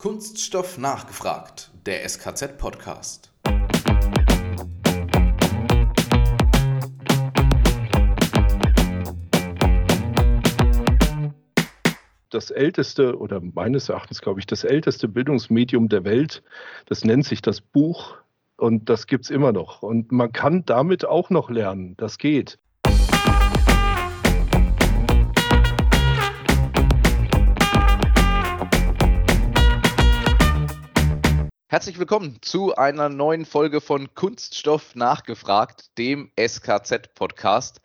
[0.00, 3.32] Kunststoff nachgefragt, der SKZ-Podcast.
[12.30, 16.44] das älteste oder meines Erachtens, glaube ich, das älteste Bildungsmedium der Welt.
[16.86, 18.18] Das nennt sich das Buch
[18.56, 19.82] und das gibt es immer noch.
[19.82, 21.96] Und man kann damit auch noch lernen.
[21.96, 22.60] Das geht.
[31.70, 37.82] Herzlich willkommen zu einer neuen Folge von Kunststoff nachgefragt, dem SKZ-Podcast.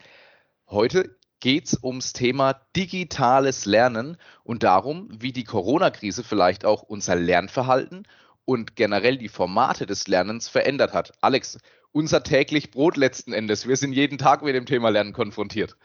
[0.70, 4.16] Heute geht es ums Thema digitales Lernen
[4.46, 8.08] und darum, wie die Corona-Krise vielleicht auch unser Lernverhalten
[8.46, 11.12] und generell die Formate des Lernens verändert hat.
[11.20, 11.58] Alex,
[11.92, 13.68] unser täglich Brot letzten Endes.
[13.68, 15.76] Wir sind jeden Tag mit dem Thema Lernen konfrontiert.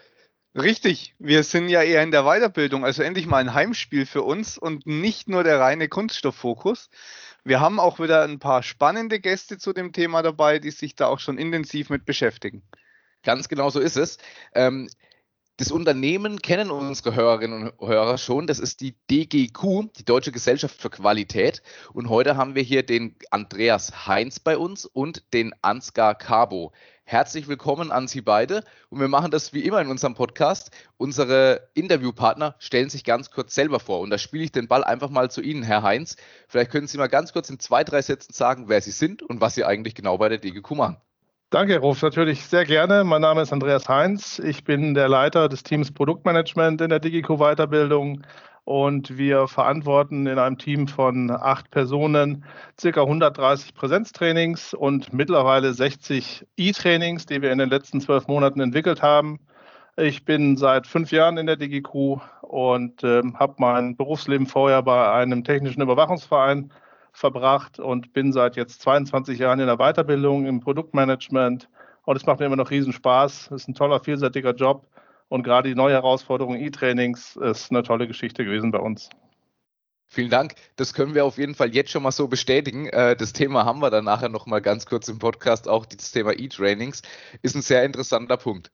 [0.55, 4.57] Richtig, wir sind ja eher in der Weiterbildung, also endlich mal ein Heimspiel für uns
[4.57, 6.89] und nicht nur der reine Kunststofffokus.
[7.43, 11.07] Wir haben auch wieder ein paar spannende Gäste zu dem Thema dabei, die sich da
[11.07, 12.63] auch schon intensiv mit beschäftigen.
[13.23, 14.17] Ganz genau so ist es.
[14.53, 14.89] Ähm,
[15.59, 18.47] das Unternehmen kennen unsere Hörerinnen und Hörer schon.
[18.47, 21.61] Das ist die DGQ, die Deutsche Gesellschaft für Qualität.
[21.91, 26.71] Und heute haben wir hier den Andreas Heinz bei uns und den Ansgar Cabo.
[27.03, 28.63] Herzlich willkommen an Sie beide.
[28.87, 30.71] Und wir machen das wie immer in unserem Podcast.
[30.95, 33.99] Unsere Interviewpartner stellen sich ganz kurz selber vor.
[33.99, 36.15] Und da spiele ich den Ball einfach mal zu Ihnen, Herr Heinz.
[36.47, 39.41] Vielleicht können Sie mal ganz kurz in zwei, drei Sätzen sagen, wer Sie sind und
[39.41, 41.01] was Sie eigentlich genau bei der DGQ machen.
[41.51, 43.03] Danke, Herr Ruf, natürlich sehr gerne.
[43.03, 44.37] Mein Name ist Andreas Heinz.
[44.37, 48.21] Ich bin der Leiter des Teams Produktmanagement in der Digico Weiterbildung
[48.65, 52.45] und wir verantworten in einem Team von acht Personen
[52.79, 59.01] circa 130 Präsenztrainings und mittlerweile 60 E-Trainings, die wir in den letzten zwölf Monaten entwickelt
[59.01, 59.39] haben.
[59.97, 65.11] Ich bin seit fünf Jahren in der DigiQ und äh, habe mein Berufsleben vorher bei
[65.13, 66.71] einem technischen Überwachungsverein
[67.19, 71.69] verbracht und bin seit jetzt 22 Jahren in der Weiterbildung im Produktmanagement.
[72.03, 73.51] Und es macht mir immer noch riesen Spaß.
[73.51, 74.87] Es ist ein toller, vielseitiger Job.
[75.27, 79.09] Und gerade die neue Herausforderung E-Trainings ist eine tolle Geschichte gewesen bei uns.
[80.07, 80.55] Vielen Dank.
[80.75, 82.87] Das können wir auf jeden Fall jetzt schon mal so bestätigen.
[82.87, 85.85] Äh, das Thema haben wir dann nachher noch mal ganz kurz im Podcast auch.
[85.85, 87.03] Das Thema E-Trainings
[87.43, 88.71] ist ein sehr interessanter Punkt.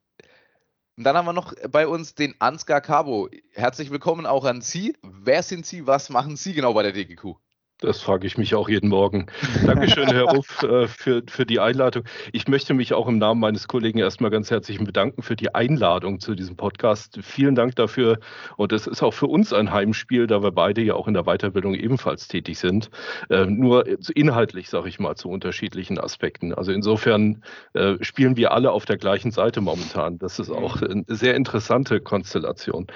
[0.96, 3.28] Und dann haben wir noch bei uns den Ansgar Cabo.
[3.52, 4.96] Herzlich willkommen auch an Sie.
[5.02, 5.86] Wer sind Sie?
[5.86, 7.34] Was machen Sie genau bei der DGQ?
[7.80, 9.26] Das frage ich mich auch jeden Morgen.
[9.66, 12.04] Dankeschön, Herr Ruff, äh, für, für die Einladung.
[12.32, 16.18] Ich möchte mich auch im Namen meines Kollegen erstmal ganz herzlich bedanken für die Einladung
[16.18, 17.18] zu diesem Podcast.
[17.20, 18.18] Vielen Dank dafür.
[18.56, 21.24] Und es ist auch für uns ein Heimspiel, da wir beide ja auch in der
[21.24, 22.88] Weiterbildung ebenfalls tätig sind.
[23.28, 26.54] Äh, nur inhaltlich, sage ich mal, zu unterschiedlichen Aspekten.
[26.54, 27.42] Also insofern
[27.74, 30.18] äh, spielen wir alle auf der gleichen Seite momentan.
[30.18, 32.86] Das ist auch eine sehr interessante Konstellation.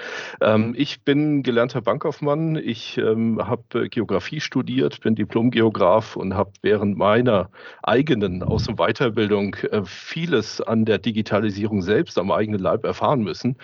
[0.41, 2.55] Ähm, ich bin gelernter Bankkaufmann.
[2.55, 7.49] Ich ähm, habe Geografie studiert studiert, bin Diplomgeograf und habe während meiner
[7.83, 13.57] eigenen Aus- und Weiterbildung äh, vieles an der Digitalisierung selbst am eigenen Leib erfahren müssen.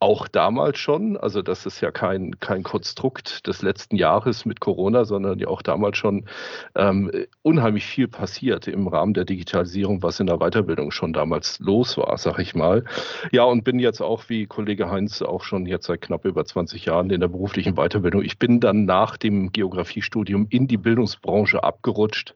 [0.00, 5.04] Auch damals schon, also das ist ja kein, kein Konstrukt des letzten Jahres mit Corona,
[5.04, 6.24] sondern ja auch damals schon
[6.76, 7.10] ähm,
[7.42, 12.16] unheimlich viel passiert im Rahmen der Digitalisierung, was in der Weiterbildung schon damals los war,
[12.16, 12.84] sag ich mal.
[13.32, 16.86] Ja, und bin jetzt auch wie Kollege Heinz auch schon jetzt seit knapp über 20
[16.86, 18.22] Jahren in der beruflichen Weiterbildung.
[18.22, 22.34] Ich bin dann nach dem Geografiestudium in die Bildungsbranche abgerutscht,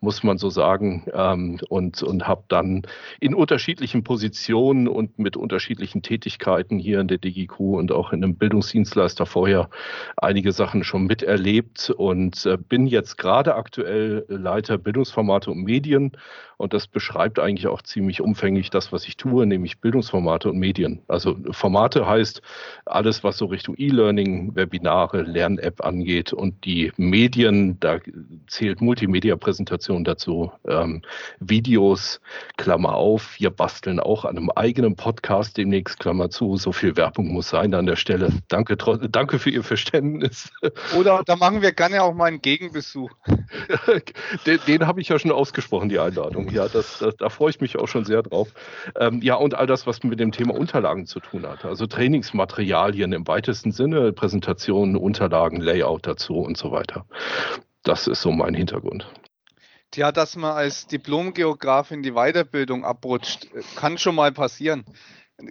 [0.00, 2.82] muss man so sagen, ähm, und, und habe dann
[3.20, 8.34] in unterschiedlichen Positionen und mit unterschiedlichen Tätigkeiten hier in der DGQ und auch in einem
[8.34, 9.70] Bildungsdienstleister vorher
[10.16, 16.16] einige Sachen schon miterlebt und äh, bin jetzt gerade aktuell Leiter Bildungsformate und Medien
[16.62, 21.02] und das beschreibt eigentlich auch ziemlich umfänglich das, was ich tue, nämlich Bildungsformate und Medien.
[21.08, 22.40] Also Formate heißt
[22.86, 26.32] alles, was so Richtung E-Learning, Webinare, Lern-App angeht.
[26.32, 27.98] Und die Medien, da
[28.46, 31.02] zählt Multimedia-Präsentation dazu, ähm,
[31.40, 32.20] Videos,
[32.56, 33.38] Klammer auf.
[33.38, 36.56] Wir basteln auch an einem eigenen Podcast demnächst, Klammer zu.
[36.56, 38.30] So viel Werbung muss sein an der Stelle.
[38.48, 40.52] Danke, danke für Ihr Verständnis.
[40.96, 43.10] Oder da machen wir gerne auch mal einen Gegenbesuch.
[44.46, 47.60] den, den habe ich ja schon ausgesprochen, die Einladung ja, das, das, da freue ich
[47.60, 48.48] mich auch schon sehr drauf.
[48.98, 51.64] Ähm, ja, und all das, was mit dem Thema Unterlagen zu tun hat.
[51.64, 57.04] Also Trainingsmaterialien im weitesten Sinne, Präsentationen, Unterlagen, Layout dazu und so weiter.
[57.82, 59.06] Das ist so mein Hintergrund.
[59.90, 64.84] Tja, dass man als Diplomgeograf in die Weiterbildung abrutscht, kann schon mal passieren.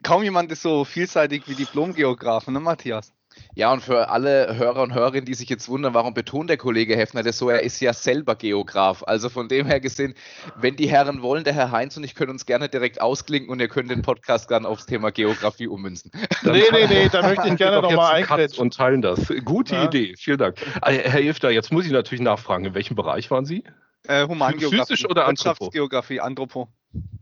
[0.02, 3.14] Kaum jemand ist so vielseitig wie Diplomgeograf, ne, Matthias?
[3.54, 6.96] Ja, und für alle Hörer und Hörerinnen, die sich jetzt wundern, warum betont der Kollege
[6.96, 9.04] Heffner das so, er ist ja selber Geograf.
[9.06, 10.14] Also von dem her gesehen,
[10.56, 13.60] wenn die Herren wollen, der Herr Heinz und ich können uns gerne direkt ausklinken und
[13.60, 16.12] ihr könnt den Podcast dann aufs Thema Geografie ummünzen.
[16.44, 18.60] nee, nee, nee, da möchte ich gerne nochmal eingreifen.
[18.60, 19.32] Und teilen das.
[19.44, 19.86] Gute ja.
[19.86, 20.56] Idee, vielen Dank.
[20.82, 23.64] Äh, Herr Heffner, jetzt muss ich natürlich nachfragen, in welchem Bereich waren Sie?
[24.08, 24.78] Äh, Humangeografie.
[24.78, 26.70] Physisch oder Wirtschaftsgeografie, Anthropo.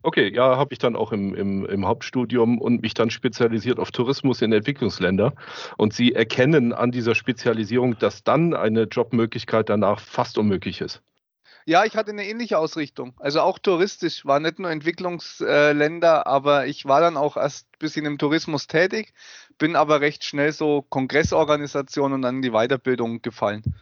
[0.01, 3.91] Okay, ja, habe ich dann auch im, im, im Hauptstudium und mich dann spezialisiert auf
[3.91, 5.33] Tourismus in Entwicklungsländer.
[5.77, 11.01] Und Sie erkennen an dieser Spezialisierung, dass dann eine Jobmöglichkeit danach fast unmöglich ist.
[11.65, 13.13] Ja, ich hatte eine ähnliche Ausrichtung.
[13.19, 18.05] Also auch touristisch, war nicht nur Entwicklungsländer, aber ich war dann auch erst ein bisschen
[18.05, 19.13] im Tourismus tätig,
[19.59, 23.75] bin aber recht schnell so Kongressorganisation und dann in die Weiterbildung gefallen.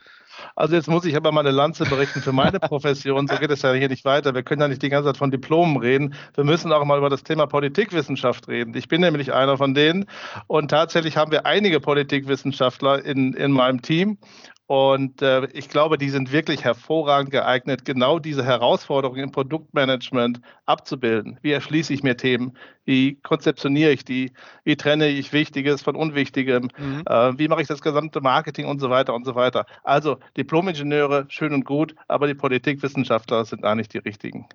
[0.56, 3.28] Also jetzt muss ich aber mal eine Lanze berichten für meine Profession.
[3.28, 4.34] So geht es ja hier nicht weiter.
[4.34, 6.16] Wir können ja nicht die ganze Zeit von Diplomen reden.
[6.36, 8.76] Wir müssen auch mal über das Thema Politikwissenschaft reden.
[8.76, 10.06] Ich bin nämlich einer von denen.
[10.48, 14.18] Und tatsächlich haben wir einige Politikwissenschaftler in, in meinem Team.
[14.68, 21.40] Und äh, ich glaube, die sind wirklich hervorragend geeignet, genau diese Herausforderungen im Produktmanagement abzubilden.
[21.42, 22.58] Wie erschließe ich mir Themen?
[22.84, 24.34] Wie konzeptioniere ich die?
[24.66, 26.70] Wie trenne ich Wichtiges von Unwichtigem?
[26.78, 27.04] Mhm.
[27.08, 29.66] Äh, wie mache ich das gesamte Marketing und so weiter und so weiter?
[29.84, 34.48] Also Diplomingenieure, schön und gut, aber die Politikwissenschaftler sind da nicht die richtigen.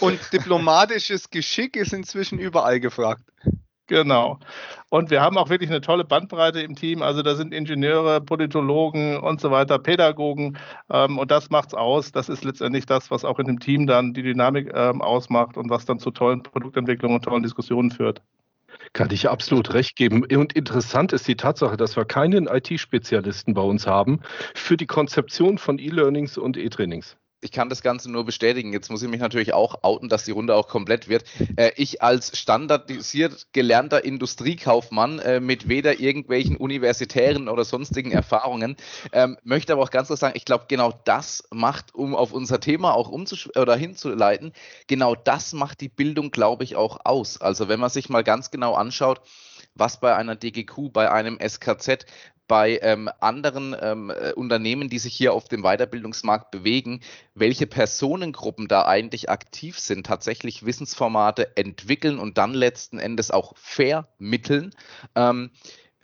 [0.00, 3.22] Und diplomatisches Geschick ist inzwischen überall gefragt.
[3.88, 4.40] Genau.
[4.88, 7.02] Und wir haben auch wirklich eine tolle Bandbreite im Team.
[7.02, 10.58] Also da sind Ingenieure, Politologen und so weiter, Pädagogen.
[10.90, 12.10] Ähm, und das macht's aus.
[12.10, 15.70] Das ist letztendlich das, was auch in dem Team dann die Dynamik ähm, ausmacht und
[15.70, 18.22] was dann zu tollen Produktentwicklungen und tollen Diskussionen führt.
[18.92, 20.24] Kann ich absolut recht geben.
[20.24, 24.20] Und interessant ist die Tatsache, dass wir keinen IT-Spezialisten bei uns haben
[24.54, 28.72] für die Konzeption von E-Learnings und E-Trainings ich kann das Ganze nur bestätigen.
[28.72, 31.24] Jetzt muss ich mich natürlich auch outen, dass die Runde auch komplett wird.
[31.56, 38.76] Äh, ich als standardisiert gelernter Industriekaufmann äh, mit weder irgendwelchen universitären oder sonstigen Erfahrungen
[39.12, 42.60] ähm, möchte aber auch ganz klar sagen, ich glaube, genau das macht, um auf unser
[42.60, 43.10] Thema auch
[43.56, 44.52] oder hinzuleiten,
[44.86, 47.40] genau das macht die Bildung, glaube ich, auch aus.
[47.40, 49.20] Also wenn man sich mal ganz genau anschaut,
[49.74, 52.06] was bei einer DGQ, bei einem SKZ,
[52.48, 57.00] bei ähm, anderen ähm, äh, Unternehmen, die sich hier auf dem Weiterbildungsmarkt bewegen,
[57.34, 64.74] welche Personengruppen da eigentlich aktiv sind, tatsächlich Wissensformate entwickeln und dann letzten Endes auch vermitteln.
[65.14, 65.50] Ähm,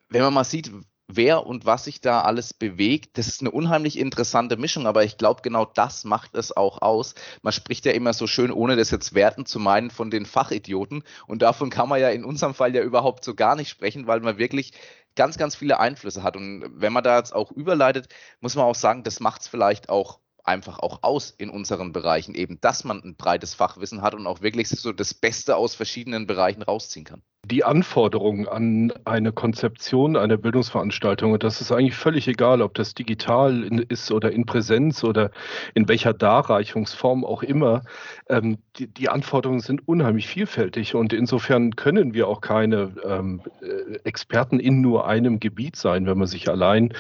[0.09, 0.71] wenn man mal sieht,
[1.17, 3.19] wer und was sich da alles bewegt.
[3.19, 7.15] Das ist eine unheimlich interessante Mischung, aber ich glaube, genau das macht es auch aus.
[7.43, 11.03] Man spricht ja immer so schön, ohne das jetzt werten zu meinen, von den Fachidioten.
[11.27, 14.21] Und davon kann man ja in unserem Fall ja überhaupt so gar nicht sprechen, weil
[14.21, 14.73] man wirklich
[15.15, 16.37] ganz, ganz viele Einflüsse hat.
[16.37, 18.09] Und wenn man da jetzt auch überleitet,
[18.41, 22.35] muss man auch sagen, das macht es vielleicht auch einfach auch aus in unseren Bereichen,
[22.35, 26.27] eben, dass man ein breites Fachwissen hat und auch wirklich so das Beste aus verschiedenen
[26.27, 32.29] Bereichen rausziehen kann die Anforderungen an eine Konzeption einer Bildungsveranstaltung, und das ist eigentlich völlig
[32.29, 35.33] egal, ob das digital ist oder in Präsenz oder
[35.75, 37.83] in welcher Darreichungsform auch immer,
[38.29, 43.72] ähm, die, die, Anforderungen sind unheimlich vielfältig und insofern können wir auch keine ähm, äh,
[44.05, 46.93] Experten in nur einem Gebiet sein, wenn man sich allein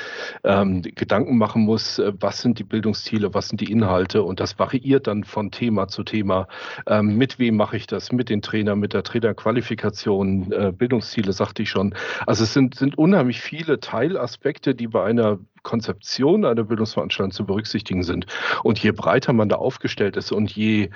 [0.44, 4.58] ähm, Gedanken machen muss, äh, was sind die Bildungsziele, was sind die Inhalte und das
[4.58, 6.49] variiert dann von Thema zu Thema.
[6.87, 8.12] Ähm, mit wem mache ich das?
[8.12, 11.94] Mit den Trainern, mit der Trainerqualifikation äh, Bildungsziele, sagte ich schon.
[12.26, 18.03] Also es sind, sind unheimlich viele Teilaspekte, die bei einer Konzeption einer Bildungsveranstaltung zu berücksichtigen
[18.03, 18.26] sind.
[18.62, 20.91] Und je breiter man da aufgestellt ist und je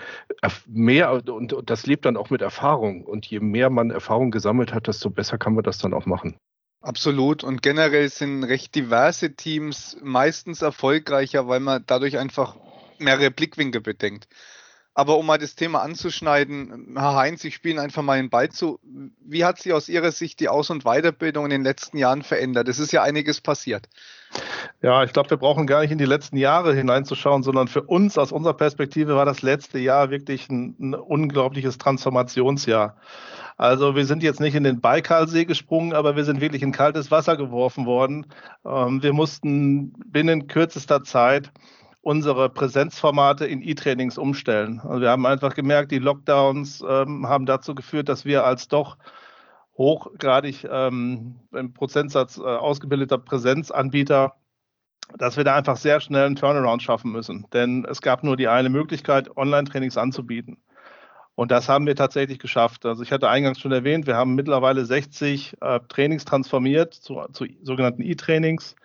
[0.67, 4.87] mehr, und das lebt dann auch mit Erfahrung, und je mehr man Erfahrung gesammelt hat,
[4.87, 6.37] desto besser kann man das dann auch machen.
[6.81, 7.43] Absolut.
[7.43, 12.57] Und generell sind recht diverse Teams meistens erfolgreicher, weil man dadurch einfach
[12.99, 14.29] mehrere Blickwinkel bedenkt.
[14.99, 18.81] Aber um mal das Thema anzuschneiden, Herr Heinz, ich spiele einfach mal den Ball zu.
[19.21, 22.67] Wie hat sich aus Ihrer Sicht die Aus- und Weiterbildung in den letzten Jahren verändert?
[22.67, 23.91] Es ist ja einiges passiert.
[24.81, 28.17] Ja, ich glaube, wir brauchen gar nicht in die letzten Jahre hineinzuschauen, sondern für uns
[28.17, 32.97] aus unserer Perspektive war das letzte Jahr wirklich ein, ein unglaubliches Transformationsjahr.
[33.59, 37.11] Also wir sind jetzt nicht in den Baikalsee gesprungen, aber wir sind wirklich in kaltes
[37.11, 38.25] Wasser geworfen worden.
[38.65, 41.53] Ähm, wir mussten binnen kürzester Zeit
[42.07, 44.81] unsere Präsenzformate in E-Trainings umstellen.
[44.85, 48.97] Also wir haben einfach gemerkt, die Lockdowns ähm, haben dazu geführt, dass wir als doch
[49.77, 54.37] hochgradig ähm, im Prozentsatz äh, ausgebildeter Präsenzanbieter,
[55.19, 57.49] dass wir da einfach sehr schnell einen Turnaround schaffen müssen.
[57.53, 60.59] Denn es gab nur die eine Möglichkeit, Online-Trainings anzubieten.
[61.35, 62.87] Und das haben wir tatsächlich geschafft.
[62.87, 67.47] Also ich hatte eingangs schon erwähnt, wir haben mittlerweile 60 äh, Trainings transformiert zu, zu
[67.63, 68.77] sogenannten E-Trainings.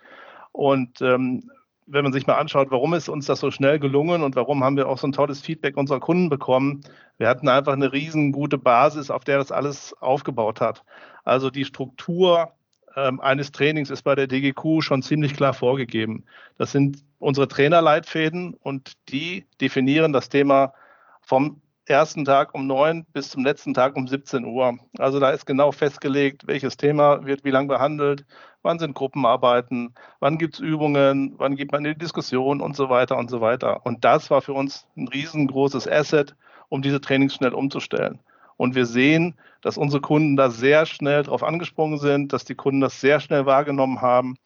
[0.53, 1.51] Und ähm,
[1.91, 4.77] wenn man sich mal anschaut, warum ist uns das so schnell gelungen und warum haben
[4.77, 6.81] wir auch so ein tolles Feedback unserer Kunden bekommen,
[7.17, 10.83] wir hatten einfach eine riesen gute Basis, auf der das alles aufgebaut hat.
[11.23, 12.51] Also die Struktur
[12.95, 16.23] ähm, eines Trainings ist bei der DGQ schon ziemlich klar vorgegeben.
[16.57, 20.73] Das sind unsere Trainerleitfäden und die definieren das Thema
[21.21, 24.77] vom ersten Tag um 9 bis zum letzten Tag um 17 Uhr.
[24.97, 28.25] Also da ist genau festgelegt, welches Thema wird wie lange behandelt,
[28.63, 33.17] wann sind Gruppenarbeiten, wann gibt es Übungen, wann gibt man die Diskussion und so weiter
[33.17, 33.85] und so weiter.
[33.85, 36.35] Und das war für uns ein riesengroßes Asset,
[36.69, 38.19] um diese Trainings schnell umzustellen.
[38.57, 42.81] Und wir sehen, dass unsere Kunden da sehr schnell drauf angesprungen sind, dass die Kunden
[42.81, 44.37] das sehr schnell wahrgenommen haben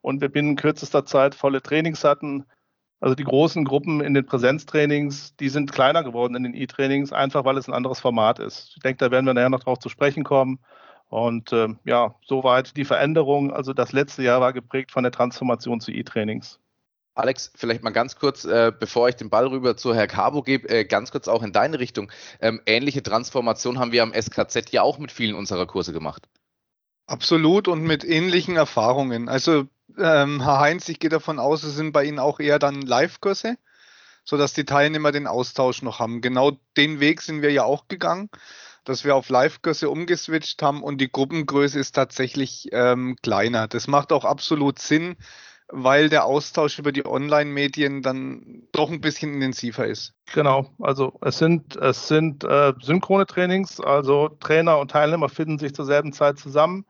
[0.00, 2.44] und wir binnen kürzester Zeit volle Trainings hatten.
[3.00, 7.44] Also die großen Gruppen in den Präsenztrainings, die sind kleiner geworden in den E-Trainings, einfach
[7.44, 8.72] weil es ein anderes Format ist.
[8.74, 10.58] Ich denke, da werden wir nachher noch drauf zu sprechen kommen.
[11.08, 13.52] Und äh, ja, soweit die Veränderung.
[13.52, 16.58] Also das letzte Jahr war geprägt von der Transformation zu E-Trainings.
[17.14, 20.68] Alex, vielleicht mal ganz kurz, äh, bevor ich den Ball rüber zu Herr Cabo gebe,
[20.68, 22.12] äh, ganz kurz auch in deine Richtung.
[22.40, 26.28] Ähm, ähnliche Transformation haben wir am SKZ ja auch mit vielen unserer Kurse gemacht.
[27.06, 29.28] Absolut und mit ähnlichen Erfahrungen.
[29.28, 32.82] Also ähm, Herr Heinz, ich gehe davon aus, es sind bei Ihnen auch eher dann
[32.82, 33.56] Live-Kurse,
[34.24, 36.20] sodass die Teilnehmer den Austausch noch haben.
[36.20, 38.30] Genau den Weg sind wir ja auch gegangen,
[38.88, 43.68] dass wir auf Live-Kurse umgeswitcht haben und die Gruppengröße ist tatsächlich ähm, kleiner.
[43.68, 45.16] Das macht auch absolut Sinn,
[45.68, 50.14] weil der Austausch über die Online-Medien dann doch ein bisschen intensiver ist.
[50.32, 55.74] Genau, also es sind, es sind äh, synchrone Trainings, also Trainer und Teilnehmer finden sich
[55.74, 56.86] zur selben Zeit zusammen.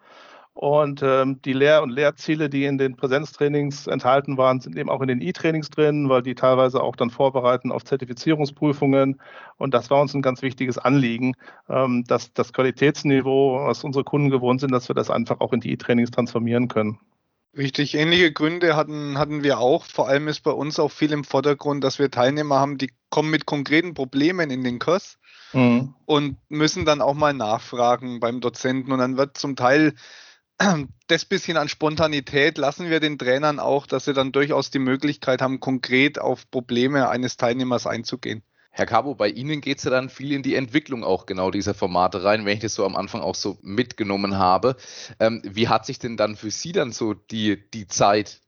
[0.61, 5.01] Und ähm, die Lehr- und Lehrziele, die in den Präsenztrainings enthalten waren, sind eben auch
[5.03, 9.21] in den E-Trainings drin, weil die teilweise auch dann vorbereiten auf Zertifizierungsprüfungen.
[9.57, 11.37] Und das war uns ein ganz wichtiges Anliegen,
[11.69, 15.61] ähm, dass das Qualitätsniveau, was unsere Kunden gewohnt sind, dass wir das einfach auch in
[15.61, 16.99] die E-Trainings transformieren können.
[17.57, 19.85] Richtig, ähnliche Gründe hatten, hatten wir auch.
[19.85, 23.31] Vor allem ist bei uns auch viel im Vordergrund, dass wir Teilnehmer haben, die kommen
[23.31, 25.19] mit konkreten Problemen in den Kurs
[25.53, 25.95] mhm.
[26.05, 28.91] und müssen dann auch mal nachfragen beim Dozenten.
[28.91, 29.95] Und dann wird zum Teil
[31.07, 35.41] das bisschen an Spontanität lassen wir den Trainern auch, dass sie dann durchaus die Möglichkeit
[35.41, 38.43] haben, konkret auf Probleme eines Teilnehmers einzugehen.
[38.71, 41.75] Herr Cabo, bei Ihnen geht es ja dann viel in die Entwicklung auch genau dieser
[41.75, 44.77] Formate rein, wenn ich das so am Anfang auch so mitgenommen habe.
[45.19, 48.41] Ähm, wie hat sich denn dann für Sie dann so die, die Zeit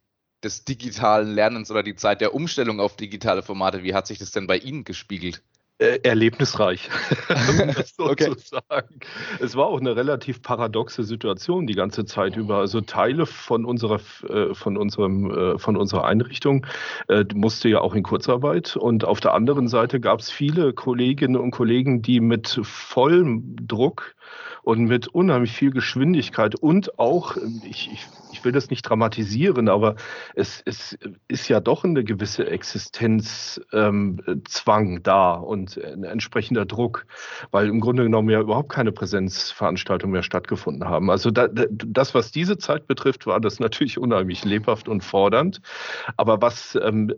[0.45, 4.31] des digitalen Lernens oder die Zeit der Umstellung auf digitale Formate, wie hat sich das
[4.31, 5.43] denn bei Ihnen gespiegelt?
[5.81, 6.91] Äh, erlebnisreich,
[7.49, 8.37] um das so okay.
[8.37, 9.01] zu sagen.
[9.41, 12.59] Es war auch eine relativ paradoxe Situation die ganze Zeit über.
[12.59, 16.67] Also Teile von unserer, äh, von unserem, äh, von unserer Einrichtung
[17.35, 18.77] musste ja auch in Kurzarbeit.
[18.77, 24.15] Und auf der anderen Seite gab es viele Kolleginnen und Kollegen, die mit vollem Druck
[24.63, 29.97] und mit unheimlich viel Geschwindigkeit und auch, ich, ich, ich will das nicht dramatisieren, aber
[30.35, 34.23] es, es ist ja doch eine gewisse Existenzzwang
[34.93, 37.07] ähm, da und ein entsprechender Druck,
[37.51, 41.11] weil im Grunde genommen ja überhaupt keine Präsenzveranstaltungen mehr stattgefunden haben.
[41.11, 45.61] Also da, das, was diese Zeit betrifft, war das natürlich unheimlich lebhaft und fordernd.
[46.17, 47.13] Aber was ähm,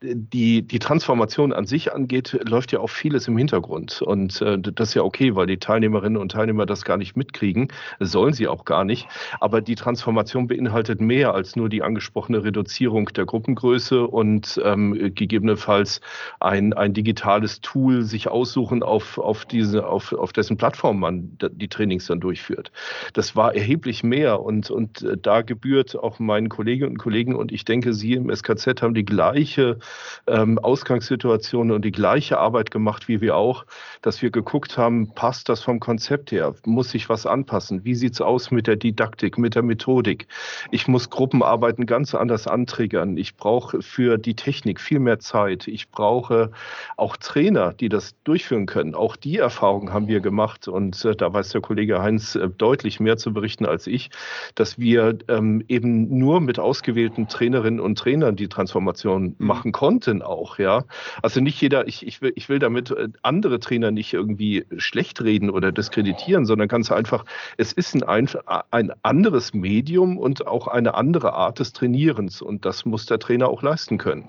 [0.00, 4.02] die, die Transformation an sich angeht, läuft ja auch vieles im Hintergrund.
[4.02, 7.68] Und äh, das ist ja okay, weil die Teilnehmerinnen und Teilnehmer das gar nicht mitkriegen,
[8.00, 9.08] sollen sie auch gar nicht.
[9.40, 16.00] Aber die Transformation beinhaltet mehr als nur die angesprochene Reduzierung der Gruppengröße und ähm, gegebenenfalls
[16.40, 21.68] ein, ein digitales Tool sich aussuchen, auf, auf, diese, auf, auf dessen Plattform man die
[21.68, 22.70] Trainings dann durchführt.
[23.12, 27.52] Das war erheblich mehr und, und äh, da gebührt auch meinen Kolleginnen und Kollegen und
[27.52, 29.78] ich denke, Sie im SKZ haben die gleiche
[30.26, 33.66] ähm, Ausgangssituation und die gleiche Arbeit gemacht wie wir auch,
[34.02, 36.54] dass wir geguckt haben, passt das vom Konzept her?
[36.64, 37.84] muss sich was anpassen?
[37.84, 40.26] Wie sieht es aus mit der Didaktik, mit der Methodik?
[40.70, 43.16] Ich muss Gruppenarbeiten ganz anders antriggern.
[43.16, 45.68] Ich brauche für die Technik viel mehr Zeit.
[45.68, 46.50] Ich brauche
[46.96, 48.94] auch Trainer, die das durchführen können.
[48.94, 53.00] Auch die Erfahrung haben wir gemacht und äh, da weiß der Kollege Heinz äh, deutlich
[53.00, 54.10] mehr zu berichten als ich,
[54.54, 59.46] dass wir ähm, eben nur mit ausgewählten Trainerinnen und Trainern die Transformation mhm.
[59.46, 60.84] machen konnten auch, ja.
[61.22, 65.22] Also nicht jeder, ich, ich, will, ich will damit äh, andere Trainer nicht irgendwie schlecht
[65.22, 67.24] reden oder diskreditieren, sondern sondern ganz einfach,
[67.58, 68.28] es ist ein,
[68.70, 73.48] ein anderes Medium und auch eine andere Art des Trainierens und das muss der Trainer
[73.48, 74.28] auch leisten können.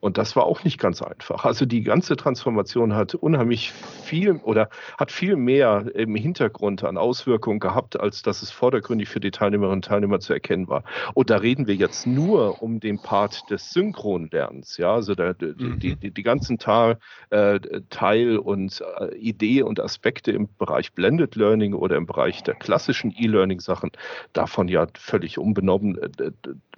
[0.00, 1.44] Und das war auch nicht ganz einfach.
[1.44, 4.68] Also die ganze Transformation hat unheimlich viel oder
[4.98, 9.78] hat viel mehr im Hintergrund an Auswirkungen gehabt, als dass es vordergründig für die Teilnehmerinnen
[9.78, 10.84] und Teilnehmer zu erkennen war.
[11.14, 14.76] Und da reden wir jetzt nur um den Part des Synchronlernens.
[14.76, 15.78] Ja, also der, mhm.
[15.78, 16.98] die, die, die, ganzen Teil,
[17.30, 22.54] äh, Teil und äh, Idee und Aspekte im Bereich Blended Learning oder im Bereich der
[22.54, 23.90] klassischen E-Learning-Sachen
[24.32, 25.98] davon ja völlig unbenommen.
[25.98, 26.30] Äh,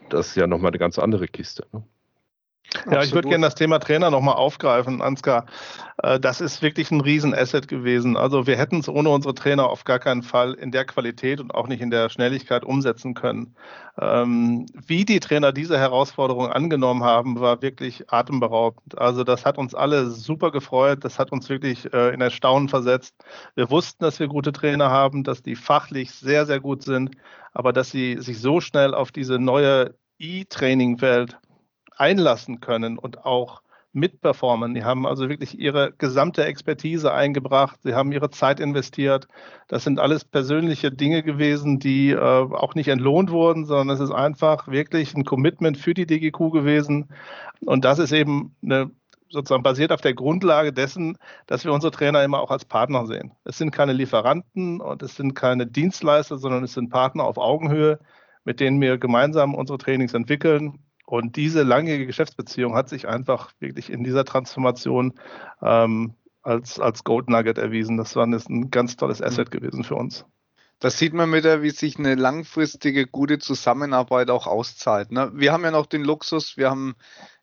[0.08, 1.66] das ist ja nochmal eine ganz andere Kiste.
[1.72, 1.84] Ne?
[2.90, 5.46] Ja, ich würde gerne das Thema Trainer nochmal aufgreifen, Ansgar.
[6.02, 8.16] Äh, das ist wirklich ein Riesenasset gewesen.
[8.16, 11.52] Also wir hätten es ohne unsere Trainer auf gar keinen Fall in der Qualität und
[11.54, 13.54] auch nicht in der Schnelligkeit umsetzen können.
[14.00, 18.98] Ähm, wie die Trainer diese Herausforderung angenommen haben, war wirklich atemberaubend.
[18.98, 21.04] Also das hat uns alle super gefreut.
[21.04, 23.14] Das hat uns wirklich äh, in Erstaunen versetzt.
[23.56, 27.16] Wir wussten, dass wir gute Trainer haben, dass die fachlich sehr, sehr gut sind,
[27.52, 31.38] aber dass sie sich so schnell auf diese neue E-Training-Welt
[32.00, 34.74] einlassen können und auch mitperformen.
[34.74, 37.80] Die haben also wirklich ihre gesamte Expertise eingebracht.
[37.82, 39.26] Sie haben ihre Zeit investiert.
[39.68, 44.12] Das sind alles persönliche Dinge gewesen, die äh, auch nicht entlohnt wurden, sondern es ist
[44.12, 47.08] einfach wirklich ein Commitment für die DGQ gewesen.
[47.66, 48.90] Und das ist eben eine,
[49.28, 53.32] sozusagen basiert auf der Grundlage dessen, dass wir unsere Trainer immer auch als Partner sehen.
[53.44, 57.98] Es sind keine Lieferanten und es sind keine Dienstleister, sondern es sind Partner auf Augenhöhe,
[58.44, 60.78] mit denen wir gemeinsam unsere Trainings entwickeln
[61.10, 65.14] und diese langjährige Geschäftsbeziehung hat sich einfach wirklich in dieser Transformation
[65.60, 67.96] ähm, als, als Gold Nugget erwiesen.
[67.96, 70.24] Das war ein ganz tolles Asset gewesen für uns.
[70.78, 75.10] Das sieht man wieder, wie sich eine langfristige, gute Zusammenarbeit auch auszahlt.
[75.10, 75.32] Ne?
[75.34, 76.94] Wir haben ja noch den Luxus, wir haben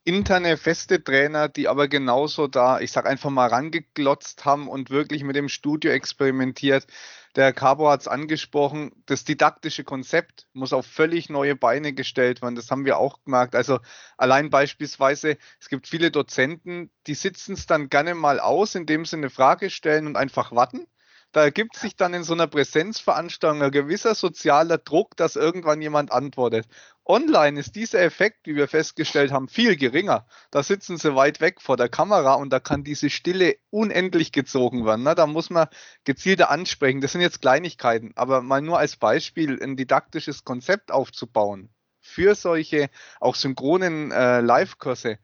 [0.07, 5.23] interne, feste Trainer, die aber genauso da, ich sag einfach mal, rangeglotzt haben und wirklich
[5.23, 6.87] mit dem Studio experimentiert.
[7.35, 12.55] Der Cabo hat es angesprochen, das didaktische Konzept muss auf völlig neue Beine gestellt werden.
[12.55, 13.53] Das haben wir auch gemerkt.
[13.53, 13.79] Also
[14.17, 19.17] allein beispielsweise, es gibt viele Dozenten, die sitzen es dann gerne mal aus, indem sie
[19.17, 20.87] eine Frage stellen und einfach warten.
[21.33, 26.11] Da ergibt sich dann in so einer Präsenzveranstaltung ein gewisser sozialer Druck, dass irgendwann jemand
[26.11, 26.67] antwortet.
[27.07, 30.27] Online ist dieser Effekt, wie wir festgestellt haben, viel geringer.
[30.51, 34.85] Da sitzen sie weit weg vor der Kamera und da kann diese Stille unendlich gezogen
[34.85, 35.03] werden.
[35.03, 35.67] Na, da muss man
[36.03, 36.99] gezielter ansprechen.
[37.01, 41.69] Das sind jetzt Kleinigkeiten, aber mal nur als Beispiel ein didaktisches Konzept aufzubauen
[42.07, 45.19] für solche auch synchronen äh, Live-Kurse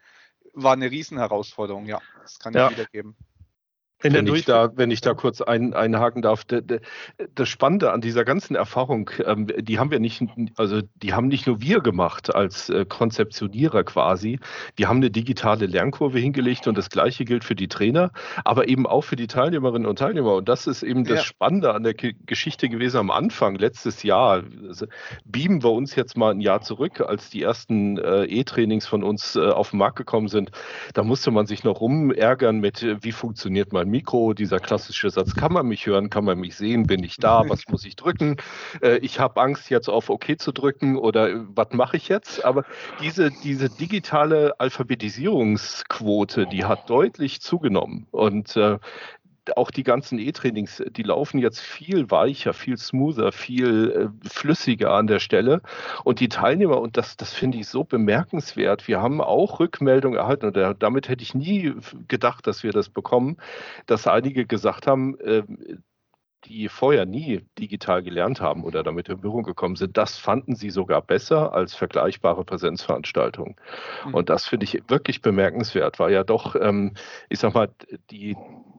[0.53, 1.85] war eine Riesenherausforderung.
[1.85, 2.67] Ja, das kann ja.
[2.67, 3.15] ich wiedergeben.
[4.03, 6.79] Wenn ich, da, wenn ich da kurz ein, einhaken darf, de, de,
[7.35, 10.21] das Spannende an dieser ganzen Erfahrung, ähm, die haben wir nicht,
[10.57, 14.39] also die haben nicht nur wir gemacht als äh, Konzeptionierer quasi,
[14.75, 18.11] wir haben eine digitale Lernkurve hingelegt und das gleiche gilt für die Trainer,
[18.43, 20.35] aber eben auch für die Teilnehmerinnen und Teilnehmer.
[20.35, 21.23] Und das ist eben das ja.
[21.23, 24.43] Spannende an der G Geschichte gewesen am Anfang, letztes Jahr.
[24.67, 24.87] Also,
[25.25, 29.35] beamen wir uns jetzt mal ein Jahr zurück, als die ersten äh, E-Trainings von uns
[29.35, 30.51] äh, auf den Markt gekommen sind.
[30.93, 35.35] Da musste man sich noch rumärgern mit, äh, wie funktioniert mein Mikro, dieser klassische Satz,
[35.35, 38.37] kann man mich hören, kann man mich sehen, bin ich da, was muss ich drücken?
[38.81, 42.43] Äh, ich habe Angst, jetzt auf OK zu drücken oder äh, was mache ich jetzt?
[42.43, 42.65] Aber
[42.99, 48.07] diese, diese digitale Alphabetisierungsquote, die hat deutlich zugenommen.
[48.09, 48.79] Und äh,
[49.55, 55.07] auch die ganzen E-Trainings, die laufen jetzt viel weicher, viel smoother, viel äh, flüssiger an
[55.07, 55.61] der Stelle.
[56.03, 60.47] Und die Teilnehmer, und das, das finde ich so bemerkenswert, wir haben auch Rückmeldungen erhalten,
[60.47, 61.73] und damit hätte ich nie
[62.07, 63.37] gedacht, dass wir das bekommen,
[63.85, 65.43] dass einige gesagt haben, äh,
[66.45, 70.69] die vorher nie digital gelernt haben oder damit in Berührung gekommen sind, das fanden sie
[70.69, 73.55] sogar besser als vergleichbare Präsenzveranstaltungen.
[74.05, 74.13] Mhm.
[74.13, 76.93] Und das finde ich wirklich bemerkenswert, weil ja doch, ähm,
[77.29, 77.69] ich sag mal,
[78.11, 78.35] die,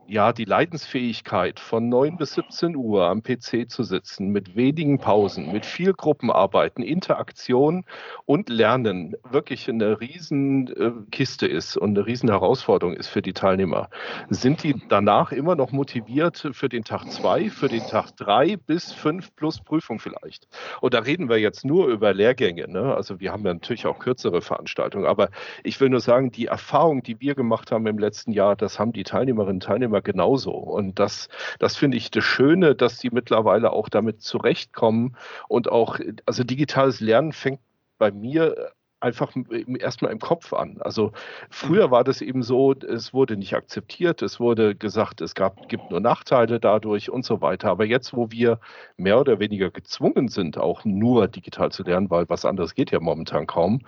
[0.07, 5.51] ja, die Leidensfähigkeit von 9 bis 17 Uhr am PC zu sitzen, mit wenigen Pausen,
[5.51, 7.85] mit viel Gruppenarbeiten, Interaktion
[8.25, 13.89] und Lernen wirklich eine Riesenkiste äh, ist und eine Riesenherausforderung ist für die Teilnehmer.
[14.29, 18.91] Sind die danach immer noch motiviert für den Tag 2, für den Tag 3 bis
[18.91, 20.47] 5 plus Prüfung vielleicht?
[20.81, 22.67] Und da reden wir jetzt nur über Lehrgänge.
[22.67, 22.93] Ne?
[22.93, 25.29] Also wir haben ja natürlich auch kürzere Veranstaltungen, aber
[25.63, 28.93] ich will nur sagen, die Erfahrung, die wir gemacht haben im letzten Jahr, das haben
[28.93, 30.51] die Teilnehmerinnen und Teilnehmer Teilnehmer genauso.
[30.51, 35.15] Und das, das finde ich das Schöne, dass die mittlerweile auch damit zurechtkommen
[35.47, 37.59] und auch, also digitales Lernen fängt
[37.97, 38.71] bei mir
[39.05, 39.31] einfach
[39.79, 40.77] erstmal im Kopf an.
[40.79, 41.11] Also
[41.49, 41.91] früher mhm.
[41.91, 45.99] war das eben so, es wurde nicht akzeptiert, es wurde gesagt, es gab, gibt nur
[45.99, 47.69] Nachteile dadurch und so weiter.
[47.69, 48.59] Aber jetzt, wo wir
[48.97, 52.99] mehr oder weniger gezwungen sind, auch nur digital zu lernen, weil was anderes geht ja
[52.99, 53.81] momentan kaum,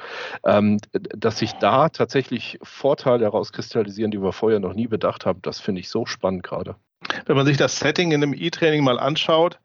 [0.45, 5.59] ähm, dass sich da tatsächlich Vorteile herauskristallisieren, die wir vorher noch nie bedacht haben, das
[5.59, 6.75] finde ich so spannend gerade.
[7.25, 9.59] Wenn man sich das Setting in einem E-Training mal anschaut,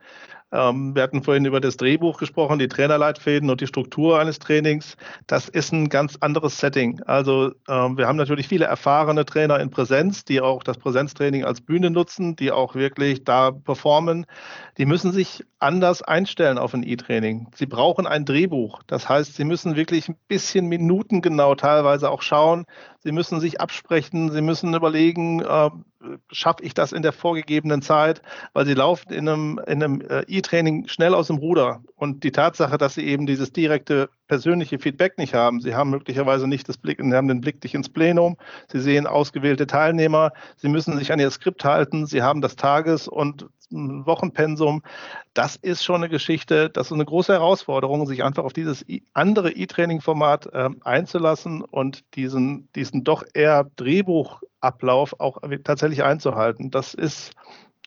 [0.53, 4.97] ähm, wir hatten vorhin über das Drehbuch gesprochen, die Trainerleitfäden und die Struktur eines Trainings.
[5.27, 7.01] Das ist ein ganz anderes Setting.
[7.05, 11.63] Also ähm, wir haben natürlich viele erfahrene Trainer in Präsenz, die auch das Präsenztraining als
[11.63, 14.27] Bühne nutzen, die auch wirklich da performen.
[14.77, 17.49] Die müssen sich anders einstellen auf ein E-Training.
[17.55, 18.83] Sie brauchen ein Drehbuch.
[18.87, 22.67] Das heißt, sie müssen wirklich ein bisschen minutengenau teilweise auch schauen,
[23.05, 25.71] Sie müssen sich absprechen, Sie müssen überlegen, äh,
[26.31, 30.25] schaffe ich das in der vorgegebenen Zeit, weil Sie laufen in einem, in einem äh,
[30.29, 31.83] E-Training schnell aus dem Ruder.
[31.97, 36.47] Und die Tatsache, dass Sie eben dieses direkte persönliche Feedback nicht haben, Sie haben möglicherweise
[36.47, 38.37] nicht das Blick, Sie haben den Blick nicht ins Plenum,
[38.71, 43.09] Sie sehen ausgewählte Teilnehmer, Sie müssen sich an Ihr Skript halten, Sie haben das Tages-
[43.09, 44.83] und Wochenpensum.
[45.35, 49.53] Das ist schon eine Geschichte, das ist eine große Herausforderung, sich einfach auf dieses andere
[49.53, 56.71] E-Training-Format äh, einzulassen und diesen, diesen doch eher Drehbuchablauf auch tatsächlich einzuhalten.
[56.71, 57.33] Das ist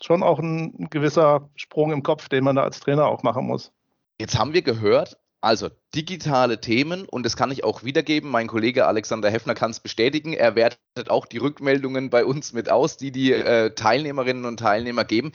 [0.01, 3.71] schon auch ein gewisser Sprung im Kopf, den man da als Trainer auch machen muss.
[4.19, 8.31] Jetzt haben wir gehört, also digitale Themen und das kann ich auch wiedergeben.
[8.31, 10.33] Mein Kollege Alexander Heffner kann es bestätigen.
[10.33, 15.05] Er wertet auch die Rückmeldungen bei uns mit aus, die die äh, Teilnehmerinnen und Teilnehmer
[15.05, 15.33] geben.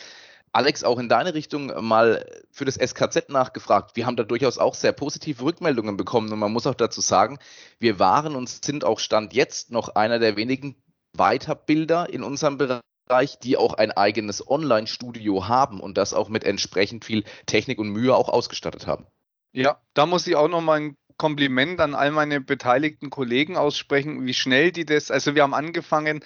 [0.53, 3.95] Alex, auch in deine Richtung mal für das SKZ nachgefragt.
[3.95, 7.39] Wir haben da durchaus auch sehr positive Rückmeldungen bekommen und man muss auch dazu sagen,
[7.79, 10.75] wir waren und sind auch Stand jetzt noch einer der wenigen
[11.13, 17.05] Weiterbilder in unserem Bereich, die auch ein eigenes Online-Studio haben und das auch mit entsprechend
[17.05, 19.07] viel Technik und Mühe auch ausgestattet haben.
[19.53, 24.35] Ja, da muss ich auch nochmal ein Kompliment an all meine beteiligten Kollegen aussprechen, wie
[24.35, 26.25] schnell die das, also wir haben angefangen,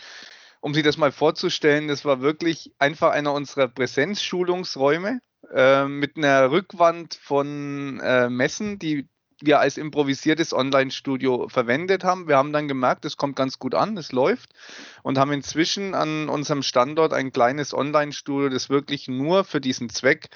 [0.65, 5.21] um sich das mal vorzustellen, das war wirklich einfach einer unserer Präsenzschulungsräume
[5.53, 9.07] äh, mit einer Rückwand von äh, Messen, die
[9.43, 12.29] wir als improvisiertes Online-Studio verwendet haben.
[12.29, 14.55] Wir haben dann gemerkt, es kommt ganz gut an, es läuft
[15.03, 20.31] und haben inzwischen an unserem Standort ein kleines Online-Studio, das wirklich nur für diesen Zweck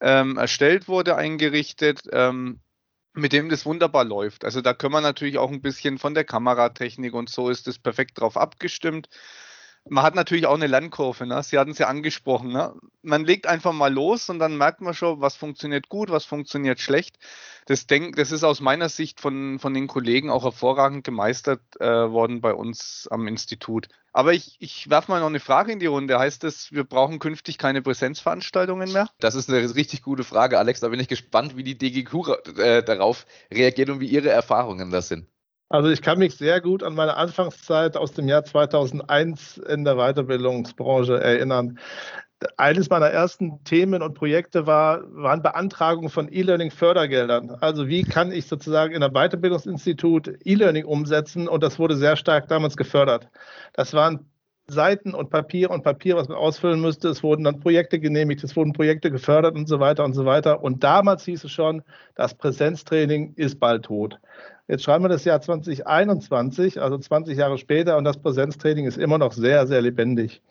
[0.00, 2.00] ähm, erstellt wurde, eingerichtet.
[2.10, 2.58] Ähm,
[3.14, 4.44] mit dem das wunderbar läuft.
[4.44, 7.78] Also da können wir natürlich auch ein bisschen von der Kameratechnik und so ist es
[7.78, 9.08] perfekt drauf abgestimmt
[9.88, 11.42] man hat natürlich auch eine Lernkurve, ne?
[11.42, 12.74] Sie hatten es ja angesprochen, ne?
[13.02, 16.80] Man legt einfach mal los und dann merkt man schon, was funktioniert gut, was funktioniert
[16.80, 17.18] schlecht.
[17.66, 21.86] Das, denk, das ist aus meiner Sicht von, von den Kollegen auch hervorragend gemeistert äh,
[21.86, 23.88] worden bei uns am Institut.
[24.12, 26.18] Aber ich, ich werfe mal noch eine Frage in die Runde.
[26.18, 29.08] Heißt das, wir brauchen künftig keine Präsenzveranstaltungen mehr?
[29.20, 30.80] Das ist eine richtig gute Frage, Alex.
[30.80, 35.02] Da bin ich gespannt, wie die DGQ äh, darauf reagiert und wie Ihre Erfahrungen da
[35.02, 35.28] sind.
[35.70, 39.96] Also ich kann mich sehr gut an meine Anfangszeit aus dem Jahr 2001 in der
[39.96, 41.78] Weiterbildungsbranche erinnern.
[42.56, 47.50] Eines meiner ersten Themen und Projekte war, waren Beantragung von E-Learning-Fördergeldern.
[47.60, 51.48] Also wie kann ich sozusagen in einem Weiterbildungsinstitut E-Learning umsetzen?
[51.48, 53.28] Und das wurde sehr stark damals gefördert.
[53.74, 54.30] Das waren
[54.68, 57.08] Seiten und Papier und Papier, was man ausfüllen müsste.
[57.08, 60.62] Es wurden dann Projekte genehmigt, es wurden Projekte gefördert und so weiter und so weiter.
[60.62, 61.82] Und damals hieß es schon,
[62.14, 64.18] das Präsenztraining ist bald tot.
[64.68, 69.16] Jetzt schreiben wir das Jahr 2021, also 20 Jahre später, und das Präsenztraining ist immer
[69.16, 70.42] noch sehr, sehr lebendig.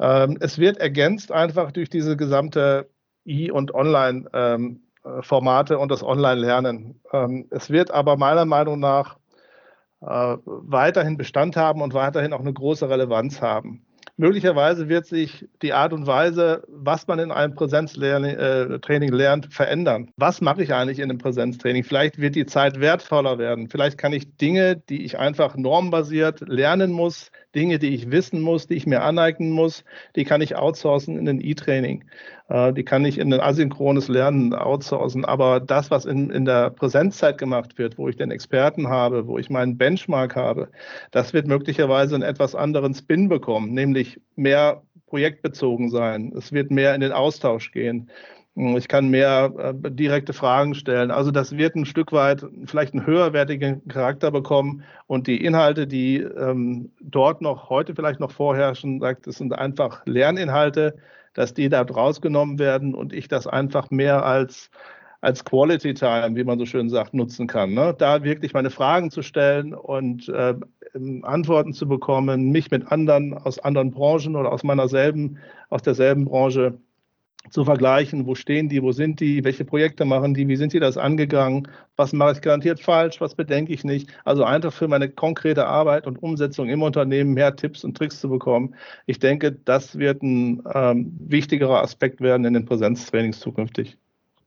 [0.00, 2.90] Ähm, es wird ergänzt einfach durch diese gesamte
[3.24, 7.00] E- und Online-Formate ähm, und das Online-Lernen.
[7.12, 9.18] Ähm, es wird aber meiner Meinung nach
[10.00, 13.86] äh, weiterhin Bestand haben und weiterhin auch eine große Relevanz haben.
[14.20, 20.10] Möglicherweise wird sich die Art und Weise, was man in einem Präsenztraining äh, lernt, verändern.
[20.16, 21.84] Was mache ich eigentlich in einem Präsenztraining?
[21.84, 23.68] Vielleicht wird die Zeit wertvoller werden.
[23.68, 28.66] Vielleicht kann ich Dinge, die ich einfach normbasiert lernen muss, Dinge, die ich wissen muss,
[28.66, 29.84] die ich mir aneignen muss,
[30.16, 32.04] die kann ich outsourcen in ein E-Training.
[32.48, 35.24] Äh, die kann ich in ein asynchrones Lernen outsourcen.
[35.24, 39.38] Aber das, was in, in der Präsenzzeit gemacht wird, wo ich den Experten habe, wo
[39.38, 40.68] ich meinen Benchmark habe,
[41.10, 46.32] das wird möglicherweise einen etwas anderen Spin bekommen, nämlich mehr projektbezogen sein.
[46.36, 48.10] Es wird mehr in den Austausch gehen.
[48.58, 51.12] Ich kann mehr äh, direkte Fragen stellen.
[51.12, 56.16] Also das wird ein Stück weit vielleicht einen höherwertigen Charakter bekommen und die Inhalte, die
[56.16, 60.96] ähm, dort noch heute vielleicht noch vorherrschen, sagt, es sind einfach Lerninhalte,
[61.34, 64.70] dass die da rausgenommen werden und ich das einfach mehr als
[65.20, 67.74] als Quality Time, wie man so schön sagt, nutzen kann.
[67.74, 67.94] Ne?
[67.98, 70.54] Da wirklich meine Fragen zu stellen und äh,
[71.22, 75.38] Antworten zu bekommen, mich mit anderen aus anderen Branchen oder aus meiner selben,
[75.70, 76.78] aus derselben Branche
[77.50, 80.80] zu vergleichen, wo stehen die, wo sind die, welche Projekte machen die, wie sind die
[80.80, 84.10] das angegangen, was mache ich garantiert falsch, was bedenke ich nicht.
[84.24, 88.28] Also einfach für meine konkrete Arbeit und Umsetzung im Unternehmen mehr Tipps und Tricks zu
[88.28, 88.74] bekommen.
[89.06, 93.98] Ich denke, das wird ein ähm, wichtigerer Aspekt werden in den Präsenztrainings zukünftig.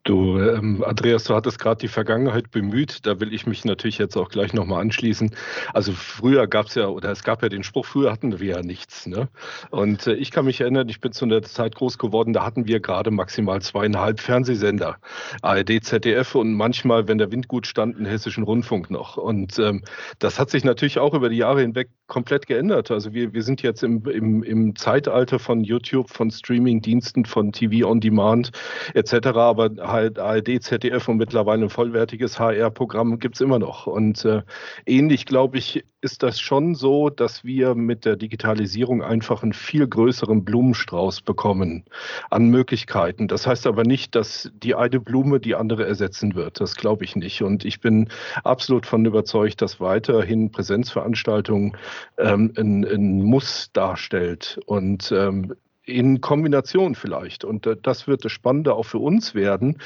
[0.03, 3.05] Du, ähm, Andreas, du hattest gerade die Vergangenheit bemüht.
[3.05, 5.29] Da will ich mich natürlich jetzt auch gleich nochmal anschließen.
[5.75, 8.61] Also früher gab es ja, oder es gab ja den Spruch, früher hatten wir ja
[8.63, 9.05] nichts.
[9.05, 9.29] Ne?
[9.69, 12.65] Und äh, ich kann mich erinnern, ich bin zu einer Zeit groß geworden, da hatten
[12.65, 14.97] wir gerade maximal zweieinhalb Fernsehsender.
[15.43, 19.17] ARD, ZDF und manchmal, wenn der Wind gut stand, einen hessischen Rundfunk noch.
[19.17, 19.83] Und ähm,
[20.17, 22.89] das hat sich natürlich auch über die Jahre hinweg komplett geändert.
[22.89, 27.87] Also wir, wir sind jetzt im, im, im Zeitalter von YouTube, von Streaming-Diensten, von TV
[27.87, 28.51] on Demand
[28.95, 29.27] etc.
[29.27, 33.88] Aber ARD, ZDF und mittlerweile ein vollwertiges HR-Programm gibt es immer noch.
[33.88, 34.41] Und äh,
[34.86, 39.88] ähnlich, glaube ich, ist das schon so, dass wir mit der Digitalisierung einfach einen viel
[39.88, 41.86] größeren Blumenstrauß bekommen
[42.30, 43.27] an Möglichkeiten.
[43.27, 46.60] Das heißt aber nicht, dass die eine Blume die andere ersetzen wird.
[46.60, 47.43] Das glaube ich nicht.
[47.43, 48.10] Und ich bin
[48.43, 51.77] absolut von überzeugt, dass weiterhin Präsenzveranstaltungen
[52.17, 54.60] ähm, ein, ein Muss darstellt.
[54.65, 55.54] Und ähm,
[55.91, 57.43] in Kombination vielleicht.
[57.43, 59.77] Und äh, das wird das Spannende auch für uns werden,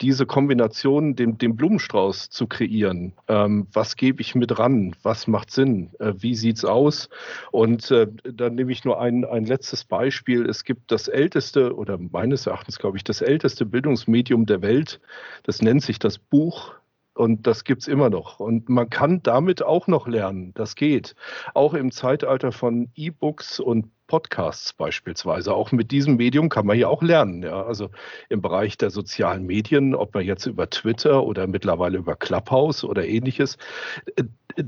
[0.00, 3.12] diese Kombination, den, den Blumenstrauß zu kreieren.
[3.28, 4.96] Ähm, was gebe ich mit ran?
[5.02, 5.90] Was macht Sinn?
[6.00, 7.08] Äh, wie sieht's aus?
[7.52, 10.46] Und äh, dann nehme ich nur ein, ein letztes Beispiel.
[10.46, 15.00] Es gibt das älteste oder meines Erachtens, glaube ich, das älteste Bildungsmedium der Welt.
[15.44, 16.74] Das nennt sich das Buch.
[17.14, 18.40] Und das gibt es immer noch.
[18.40, 20.52] Und man kann damit auch noch lernen.
[20.54, 21.14] Das geht.
[21.52, 25.54] Auch im Zeitalter von E-Books und Podcasts beispielsweise.
[25.54, 27.42] Auch mit diesem Medium kann man ja auch lernen.
[27.42, 27.64] Ja?
[27.64, 27.88] Also
[28.28, 33.06] im Bereich der sozialen Medien, ob man jetzt über Twitter oder mittlerweile über Clubhouse oder
[33.06, 33.56] ähnliches,
[34.16, 34.24] äh,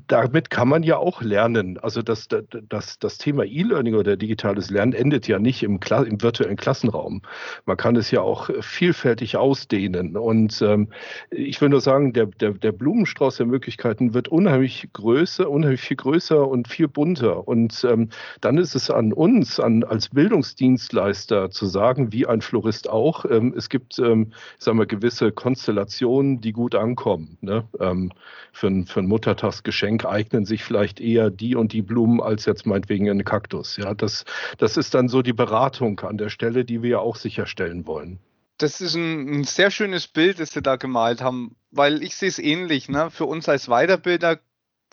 [0.06, 1.78] damit kann man ja auch lernen.
[1.78, 6.56] Also das, das, das Thema E-Learning oder digitales Lernen endet ja nicht im, im, virtuellen
[6.56, 7.22] Klassenraum.
[7.66, 10.16] Man kann es ja auch vielfältig ausdehnen.
[10.16, 10.88] Und ähm,
[11.30, 15.96] ich will nur sagen, der, der, der Blumenstrauß der Möglichkeiten wird unheimlich größer, unheimlich viel
[15.96, 17.46] größer und viel bunter.
[17.46, 18.08] Und ähm,
[18.40, 23.54] dann ist es an uns, an, als Bildungsdienstleister zu sagen, wie ein Florist auch, ähm,
[23.56, 27.38] es gibt, ähm, sagen wir, gewisse Konstellationen, die gut ankommen.
[27.40, 27.64] Ne?
[27.80, 28.12] Ähm,
[28.52, 32.44] für, ein, für ein Muttertagsgeschäft Geschenk eignen sich vielleicht eher die und die Blumen als
[32.46, 33.76] jetzt meinetwegen ein Kaktus.
[33.76, 34.24] Ja, das,
[34.56, 38.20] das ist dann so die Beratung an der Stelle, die wir ja auch sicherstellen wollen.
[38.58, 42.28] Das ist ein, ein sehr schönes Bild, das Sie da gemalt haben, weil ich sehe
[42.28, 42.88] es ähnlich.
[42.88, 43.10] Ne?
[43.10, 44.38] Für uns als Weiterbilder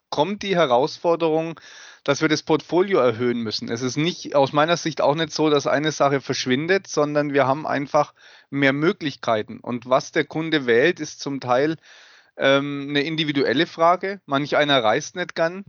[0.10, 1.60] kommt die Herausforderung,
[2.04, 3.70] dass wir das Portfolio erhöhen müssen.
[3.70, 7.46] Es ist nicht aus meiner Sicht auch nicht so, dass eine Sache verschwindet, sondern wir
[7.46, 8.16] haben einfach
[8.50, 9.60] mehr Möglichkeiten.
[9.60, 11.78] Und was der Kunde wählt, ist zum Teil
[12.38, 14.22] ähm, eine individuelle Frage.
[14.26, 15.66] Manch einer reist nicht gern.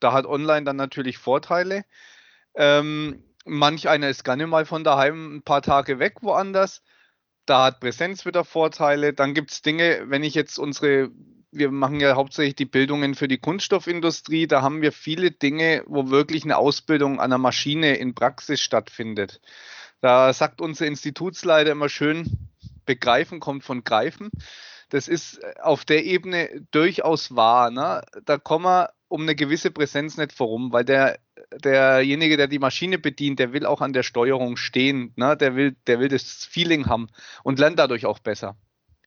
[0.00, 1.84] Da hat online dann natürlich Vorteile.
[2.54, 6.82] Ähm, manch einer ist gerne mal von daheim ein paar Tage weg woanders.
[7.46, 9.12] Da hat Präsenz wieder Vorteile.
[9.12, 11.10] Dann gibt es Dinge, wenn ich jetzt unsere,
[11.52, 16.10] wir machen ja hauptsächlich die Bildungen für die Kunststoffindustrie, da haben wir viele Dinge, wo
[16.10, 19.40] wirklich eine Ausbildung an der Maschine in Praxis stattfindet.
[20.00, 22.50] Da sagt unser Institutsleiter immer schön,
[22.86, 24.30] begreifen kommt von greifen
[24.90, 27.70] das ist äh, auf der Ebene durchaus wahr.
[27.70, 28.02] Ne?
[28.24, 31.18] Da kommen wir um eine gewisse Präsenz nicht vorum, weil der,
[31.62, 35.12] derjenige, der die Maschine bedient, der will auch an der Steuerung stehen.
[35.16, 35.36] Ne?
[35.36, 37.08] Der, will, der will das Feeling haben
[37.42, 38.56] und lernt dadurch auch besser.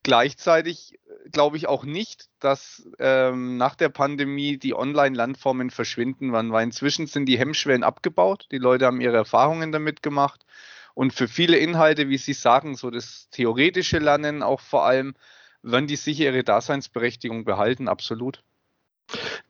[0.04, 6.52] Gleichzeitig äh, glaube ich auch nicht, dass ähm, nach der Pandemie die Online-Landformen verschwinden werden,
[6.52, 8.48] weil inzwischen sind die Hemmschwellen abgebaut.
[8.52, 10.46] Die Leute haben ihre Erfahrungen damit gemacht.
[10.94, 15.14] Und für viele Inhalte, wie Sie sagen, so das theoretische Lernen auch vor allem,
[15.72, 18.44] werden die sicher ihre Daseinsberechtigung behalten, absolut.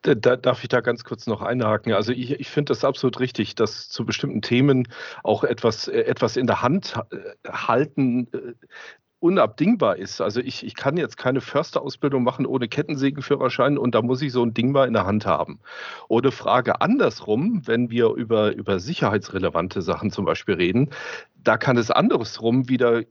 [0.04, 1.94] Da, darf ich da ganz kurz noch einhaken?
[1.94, 4.88] Also ich, ich finde das absolut richtig, dass zu bestimmten Themen
[5.24, 8.54] auch etwas, äh, etwas in der Hand äh, halten äh,
[9.20, 10.22] unabdingbar ist.
[10.22, 14.44] Also ich, ich kann jetzt keine Försterausbildung machen ohne Kettensägenführerschein und da muss ich so
[14.44, 15.60] ein Ding mal in der Hand haben.
[16.08, 20.92] Oder Frage andersrum, wenn wir über, über sicherheitsrelevante Sachen zum Beispiel reden,
[21.36, 23.04] da kann es andersrum wieder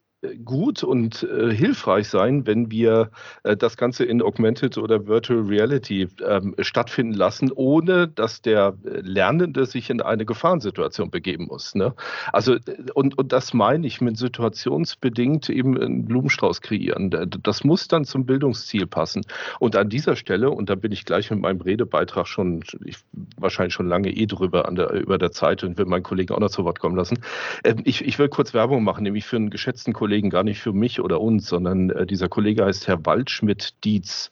[0.44, 3.10] gut und äh, hilfreich sein, wenn wir
[3.42, 9.66] äh, das Ganze in Augmented oder Virtual Reality ähm, stattfinden lassen, ohne dass der Lernende
[9.66, 11.74] sich in eine Gefahrensituation begeben muss.
[11.74, 11.94] Ne?
[12.32, 12.60] Also äh,
[12.94, 17.10] und, und das meine ich mit situationsbedingt eben einen Blumenstrauß kreieren.
[17.42, 19.22] Das muss dann zum Bildungsziel passen.
[19.60, 22.96] Und an dieser Stelle, und da bin ich gleich mit meinem Redebeitrag schon, ich,
[23.36, 26.50] wahrscheinlich schon lange eh drüber der, über der Zeit und will meinen Kollegen auch noch
[26.50, 27.18] zu Wort kommen lassen.
[27.62, 30.60] Äh, ich, ich will kurz Werbung machen, nämlich für einen geschätzten Kollegen, Kollegen, gar nicht
[30.60, 34.30] für mich oder uns, sondern äh, dieser Kollege heißt Herr Waldschmidt-Dietz.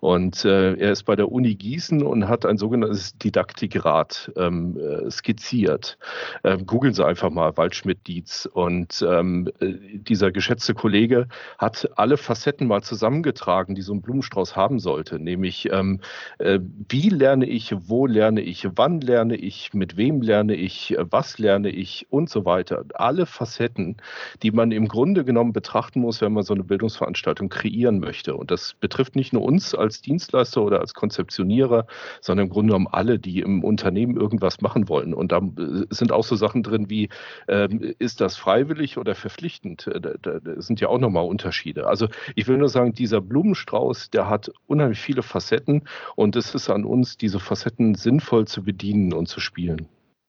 [0.00, 5.10] Und äh, er ist bei der Uni Gießen und hat ein sogenanntes Didaktikrad ähm, äh,
[5.10, 5.98] skizziert.
[6.42, 8.48] Ähm, googeln Sie einfach mal Waldschmidt-Dietz.
[8.50, 14.56] Und ähm, äh, dieser geschätzte Kollege hat alle Facetten mal zusammengetragen, die so ein Blumenstrauß
[14.56, 15.18] haben sollte.
[15.18, 16.00] Nämlich, ähm,
[16.38, 21.36] äh, wie lerne ich, wo lerne ich, wann lerne ich, mit wem lerne ich, was
[21.38, 22.86] lerne ich und so weiter.
[22.94, 23.98] Alle Facetten,
[24.42, 28.36] die man im Grunde genommen betrachten muss, wenn man so eine Bildungsveranstaltung kreieren möchte.
[28.36, 31.86] Und das betrifft nicht nur uns als Dienstleister oder als Konzeptionierer,
[32.20, 35.12] sondern im Grunde genommen alle, die im Unternehmen irgendwas machen wollen.
[35.12, 37.08] Und da äh, sind auch so Sachen drin wie,
[37.48, 39.86] ähm, ist das freiwillig oder verpflichtend?
[39.88, 41.86] Äh, da, sind ja auch nochmal Unterschiede.
[41.86, 45.82] Also ich will nur sagen, dieser Blumenstrauß, der hat unheimlich viele Facetten
[46.14, 49.88] und es ist an uns, diese Facetten sinnvoll zu bedienen und zu spielen.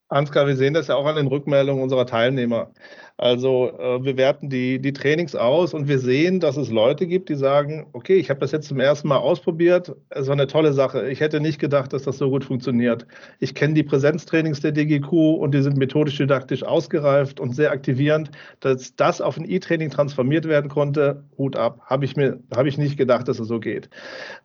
[0.09, 2.71] Ansgar, wir sehen das ja auch an den Rückmeldungen unserer Teilnehmer.
[3.17, 7.29] Also äh, wir werten die, die Trainings aus und wir sehen, dass es Leute gibt,
[7.29, 10.71] die sagen, okay, ich habe das jetzt zum ersten Mal ausprobiert, es war eine tolle
[10.71, 11.09] Sache.
[11.09, 13.07] Ich hätte nicht gedacht, dass das so gut funktioniert.
[13.39, 18.29] Ich kenne die Präsenztrainings der DGQ und die sind methodisch-didaktisch ausgereift und sehr aktivierend.
[18.59, 21.81] Dass das auf ein E-Training transformiert werden konnte, Hut ab.
[21.85, 23.89] Habe ich mir ich nicht gedacht, dass es so geht.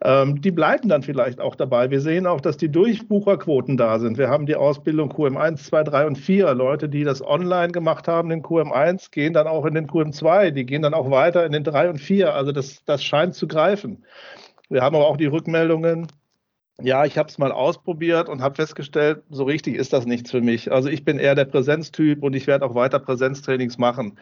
[0.03, 1.91] Ähm, die bleiben dann vielleicht auch dabei.
[1.91, 4.17] Wir sehen auch, dass die Durchbucherquoten da sind.
[4.17, 6.53] Wir haben die Ausbildung QM1, 2, 3 und 4.
[6.53, 10.51] Leute, die das online gemacht haben, den QM QM1 gehen dann auch in den QM2,
[10.51, 12.33] die gehen dann auch weiter in den 3 und 4.
[12.33, 14.05] Also das, das scheint zu greifen.
[14.69, 16.07] Wir haben aber auch die Rückmeldungen,
[16.81, 20.41] ja, ich habe es mal ausprobiert und habe festgestellt, so richtig ist das nichts für
[20.41, 20.71] mich.
[20.71, 24.17] Also ich bin eher der Präsenztyp und ich werde auch weiter Präsenztrainings machen.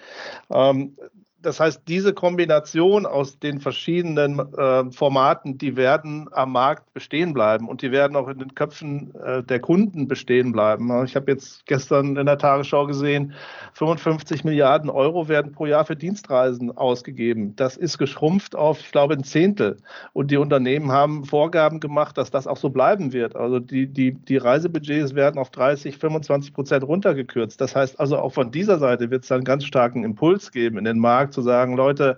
[0.51, 0.97] Ähm,
[1.41, 7.67] das heißt, diese Kombination aus den verschiedenen äh, Formaten, die werden am Markt bestehen bleiben
[7.67, 11.03] und die werden auch in den Köpfen äh, der Kunden bestehen bleiben.
[11.05, 13.33] Ich habe jetzt gestern in der Tagesschau gesehen,
[13.73, 17.55] 55 Milliarden Euro werden pro Jahr für Dienstreisen ausgegeben.
[17.55, 19.77] Das ist geschrumpft auf, ich glaube, ein Zehntel.
[20.13, 23.35] Und die Unternehmen haben Vorgaben gemacht, dass das auch so bleiben wird.
[23.35, 27.59] Also die, die, die Reisebudgets werden auf 30, 25 Prozent runtergekürzt.
[27.59, 30.85] Das heißt also, auch von dieser Seite wird es dann ganz starken Impuls geben in
[30.85, 32.17] den Markt zu sagen, Leute,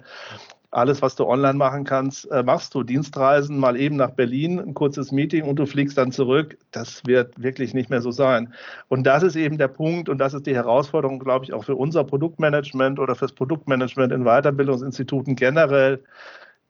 [0.73, 2.83] alles, was du online machen kannst, äh, machst du.
[2.83, 6.57] Dienstreisen mal eben nach Berlin, ein kurzes Meeting und du fliegst dann zurück.
[6.71, 8.53] Das wird wirklich nicht mehr so sein.
[8.87, 11.75] Und das ist eben der Punkt und das ist die Herausforderung, glaube ich, auch für
[11.75, 16.03] unser Produktmanagement oder fürs Produktmanagement in Weiterbildungsinstituten generell,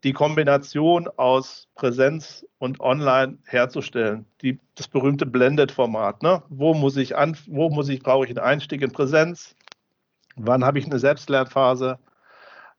[0.03, 4.25] die Kombination aus Präsenz und Online herzustellen.
[4.41, 6.23] Die, das berühmte Blended-Format.
[6.23, 6.43] Ne?
[6.49, 9.56] Wo muss ich an, wo muss ich, brauche ich einen Einstieg in Präsenz?
[10.36, 11.99] Wann habe ich eine Selbstlernphase?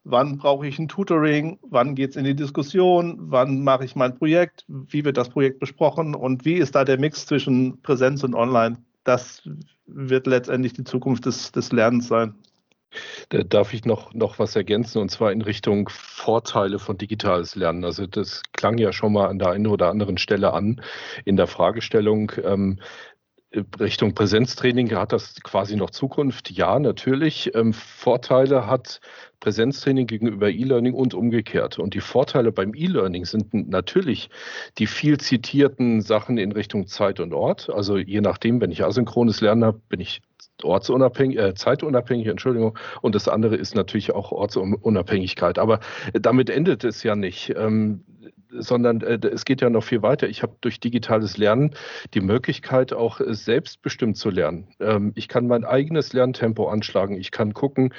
[0.05, 4.17] Wann brauche ich ein Tutoring, wann geht es in die Diskussion, wann mache ich mein
[4.17, 8.35] Projekt, wie wird das Projekt besprochen und wie ist da der Mix zwischen Präsenz und
[8.35, 8.77] Online.
[9.03, 9.43] Das
[9.87, 12.35] wird letztendlich die Zukunft des, des Lernens sein.
[13.31, 17.85] Da darf ich noch, noch was ergänzen und zwar in Richtung Vorteile von digitales Lernen.
[17.85, 20.81] Also das klang ja schon mal an der einen oder anderen Stelle an
[21.25, 22.31] in der Fragestellung.
[22.45, 22.79] Ähm,
[23.79, 26.51] Richtung Präsenztraining hat das quasi noch Zukunft?
[26.51, 27.55] Ja, natürlich.
[27.55, 29.01] Ähm, Vorteile hat
[29.41, 31.79] Präsenztraining gegenüber E-Learning und umgekehrt.
[31.79, 34.31] Und die Vorteile beim E-Learning sind natürlich
[34.79, 37.71] die viel zitierten Sachen in Richtung Zeit und Ort.
[37.71, 40.23] Also je nachdem, wenn ich asynchrones Lernen habe, bin ich
[40.63, 42.79] ortsunabhängig, äh, zeitunabhängig, Entschuldigung.
[43.03, 45.59] Und das andere ist natürlich auch Ortsunabhängigkeit.
[45.59, 45.81] Aber
[46.13, 47.53] damit endet es ja nicht.
[47.57, 48.05] Ähm,
[48.59, 50.29] sondern äh, es geht ja noch viel weiter.
[50.29, 51.75] Ich habe durch digitales Lernen
[52.15, 54.69] die Möglichkeit, auch äh, selbstbestimmt zu lernen.
[54.81, 57.17] Ähm, ich kann mein eigenes Lerntempo anschlagen.
[57.17, 57.93] Ich kann gucken,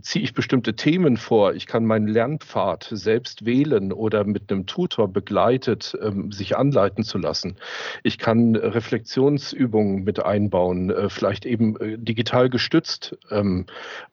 [0.00, 1.54] ziehe ich bestimmte Themen vor.
[1.54, 7.18] Ich kann meinen Lernpfad selbst wählen oder mit einem Tutor begleitet ähm, sich anleiten zu
[7.18, 7.56] lassen.
[8.02, 13.16] Ich kann Reflexionsübungen mit einbauen, äh, vielleicht eben digital gestützt.
[13.30, 13.66] Ähm,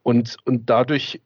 [0.04, 1.22] und, und dadurch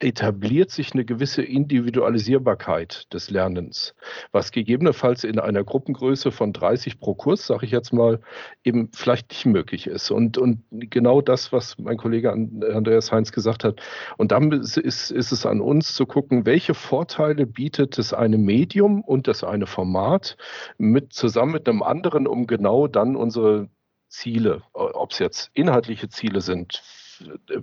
[0.00, 3.94] etabliert sich eine gewisse Individualisierbarkeit des Lernens,
[4.32, 8.20] was gegebenenfalls in einer Gruppengröße von 30 pro Kurs, sage ich jetzt mal,
[8.64, 10.10] eben vielleicht nicht möglich ist.
[10.10, 13.80] Und, und genau das, was mein Kollege Andreas Heinz gesagt hat.
[14.16, 19.02] Und dann ist, ist es an uns zu gucken, welche Vorteile bietet das eine Medium
[19.02, 20.36] und das eine Format
[20.78, 23.68] mit zusammen mit einem anderen, um genau dann unsere
[24.08, 26.82] Ziele, ob es jetzt inhaltliche Ziele sind,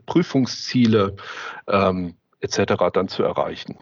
[0.05, 1.15] Prüfungsziele
[1.67, 2.73] ähm, etc.
[2.93, 3.77] dann zu erreichen.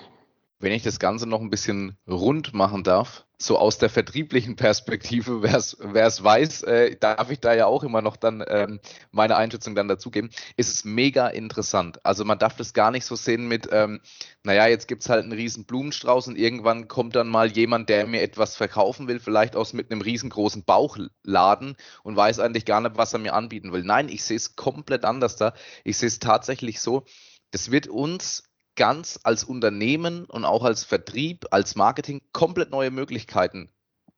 [0.60, 5.42] Wenn ich das Ganze noch ein bisschen rund machen darf, so aus der vertrieblichen Perspektive,
[5.42, 8.80] wer es weiß, äh, darf ich da ja auch immer noch dann ähm,
[9.12, 12.00] meine Einschätzung dann dazugeben, ist es mega interessant.
[12.06, 14.02] Also man darf das gar nicht so sehen mit, ähm,
[14.44, 18.08] naja, jetzt gibt es halt einen riesen Blumenstrauß und irgendwann kommt dann mal jemand, der
[18.08, 22.98] mir etwas verkaufen will, vielleicht aus mit einem riesengroßen Bauchladen und weiß eigentlich gar nicht,
[22.98, 23.84] was er mir anbieten will.
[23.84, 25.54] Nein, ich sehe es komplett anders da.
[25.84, 27.06] Ich sehe es tatsächlich so,
[27.52, 28.44] das wird uns
[28.82, 33.70] ganz als Unternehmen und auch als Vertrieb, als Marketing komplett neue Möglichkeiten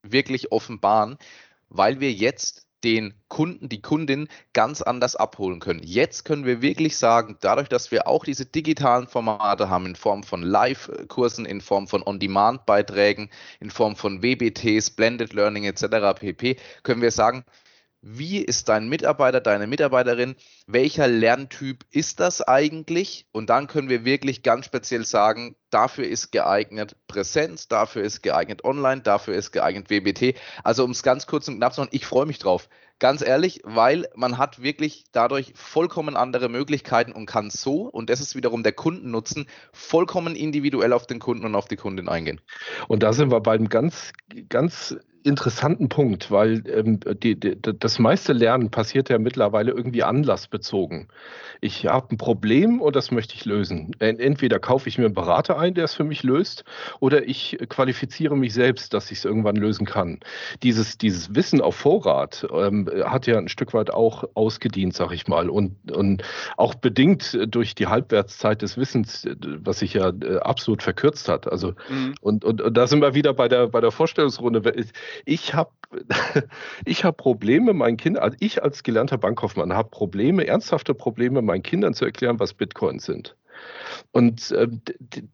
[0.03, 1.17] wirklich offenbaren,
[1.67, 5.81] weil wir jetzt den Kunden, die Kundin ganz anders abholen können.
[5.83, 10.23] Jetzt können wir wirklich sagen, dadurch, dass wir auch diese digitalen Formate haben in Form
[10.23, 16.17] von Live-Kursen, in Form von On-Demand-Beiträgen, in Form von WBTs, Blended Learning etc.
[16.17, 17.43] pp, können wir sagen,
[18.05, 20.35] wie ist dein Mitarbeiter, deine Mitarbeiterin,
[20.67, 23.27] welcher Lerntyp ist das eigentlich?
[23.31, 28.65] Und dann können wir wirklich ganz speziell sagen, dafür ist geeignet Präsenz, dafür ist geeignet
[28.65, 30.37] Online, dafür ist geeignet WBT.
[30.65, 32.67] Also um es ganz kurz und knapp zu machen, ich freue mich drauf.
[33.03, 38.21] Ganz ehrlich, weil man hat wirklich dadurch vollkommen andere Möglichkeiten und kann so, und das
[38.21, 42.39] ist wiederum der Kundennutzen, vollkommen individuell auf den Kunden und auf die Kundin eingehen.
[42.87, 44.13] Und da sind wir bei einem ganz,
[44.47, 51.07] ganz interessanten Punkt, weil ähm, die, die, das meiste Lernen passiert ja mittlerweile irgendwie anlassbezogen.
[51.61, 53.91] Ich habe ein Problem und das möchte ich lösen.
[53.99, 56.65] Entweder kaufe ich mir einen Berater ein, der es für mich löst,
[56.99, 60.19] oder ich qualifiziere mich selbst, dass ich es irgendwann lösen kann.
[60.61, 65.27] Dieses, dieses Wissen auf Vorrat ähm, hat ja ein Stück weit auch ausgedient, sag ich
[65.27, 66.23] mal, und, und
[66.57, 69.27] auch bedingt durch die Halbwertszeit des Wissens,
[69.59, 71.51] was sich ja äh, absolut verkürzt hat.
[71.51, 72.15] Also mhm.
[72.21, 74.61] und, und, und da sind wir wieder bei der bei der Vorstellungsrunde.
[75.25, 75.71] Ich habe
[76.85, 81.63] ich habe Probleme, meinen Kindern, also ich als gelernter Bankkaufmann habe Probleme, ernsthafte Probleme, meinen
[81.63, 83.35] Kindern zu erklären, was Bitcoins sind.
[84.11, 84.67] Und äh,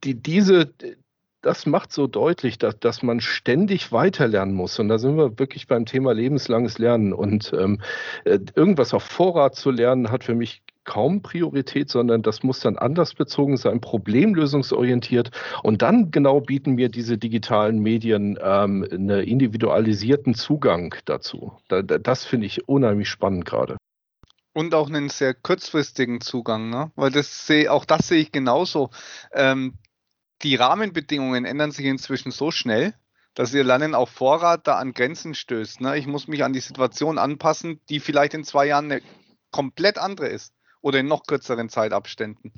[0.04, 0.74] die, diese,
[1.42, 4.78] das macht so deutlich, dass, dass man ständig weiterlernen muss.
[4.80, 7.14] Und da sind wir wirklich beim Thema lebenslanges Lernen.
[7.14, 7.82] Und ähm,
[8.26, 12.78] äh, irgendwas auf Vorrat zu lernen, hat für mich kaum Priorität, sondern das muss dann
[12.78, 15.30] anders bezogen sein, problemlösungsorientiert.
[15.62, 21.54] Und dann genau bieten mir diese digitalen Medien ähm, einen individualisierten Zugang dazu.
[21.68, 23.78] Da, das finde ich unheimlich spannend gerade.
[24.54, 26.92] Und auch einen sehr kurzfristigen Zugang, ne?
[26.96, 28.90] weil das sehe, auch das sehe ich genauso.
[29.32, 29.76] Ähm,
[30.42, 32.94] die Rahmenbedingungen ändern sich inzwischen so schnell,
[33.34, 35.82] dass ihr Lernen auf Vorrat da an Grenzen stößt.
[35.82, 35.98] Ne?
[35.98, 39.02] Ich muss mich an die Situation anpassen, die vielleicht in zwei Jahren eine
[39.52, 42.54] komplett andere ist oder in noch kürzeren Zeitabständen.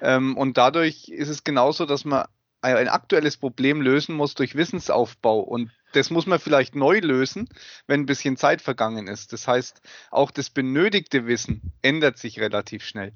[0.00, 2.26] Ähm, und dadurch ist es genauso, dass man
[2.62, 5.40] ein aktuelles Problem lösen muss durch Wissensaufbau.
[5.40, 7.48] Und das muss man vielleicht neu lösen,
[7.86, 9.32] wenn ein bisschen Zeit vergangen ist.
[9.32, 13.12] Das heißt, auch das benötigte Wissen ändert sich relativ schnell.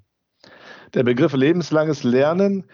[0.94, 2.68] Der Begriff lebenslanges Lernen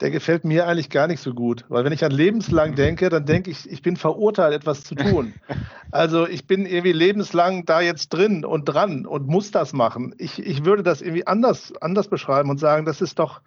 [0.00, 1.64] der gefällt mir eigentlich gar nicht so gut.
[1.68, 5.34] Weil wenn ich an lebenslang denke, dann denke ich, ich bin verurteilt, etwas zu tun.
[5.92, 10.14] Also ich bin irgendwie lebenslang da jetzt drin und dran und muss das machen.
[10.18, 13.40] Ich, ich würde das irgendwie anders, anders beschreiben und sagen, das ist doch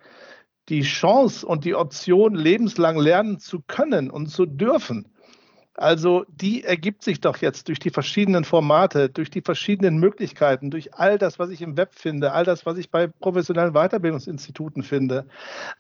[0.68, 5.13] die Chance und die Option, lebenslang lernen zu können und zu dürfen.
[5.76, 10.94] Also die ergibt sich doch jetzt durch die verschiedenen Formate, durch die verschiedenen Möglichkeiten, durch
[10.94, 15.26] all das, was ich im Web finde, all das, was ich bei professionellen Weiterbildungsinstituten finde.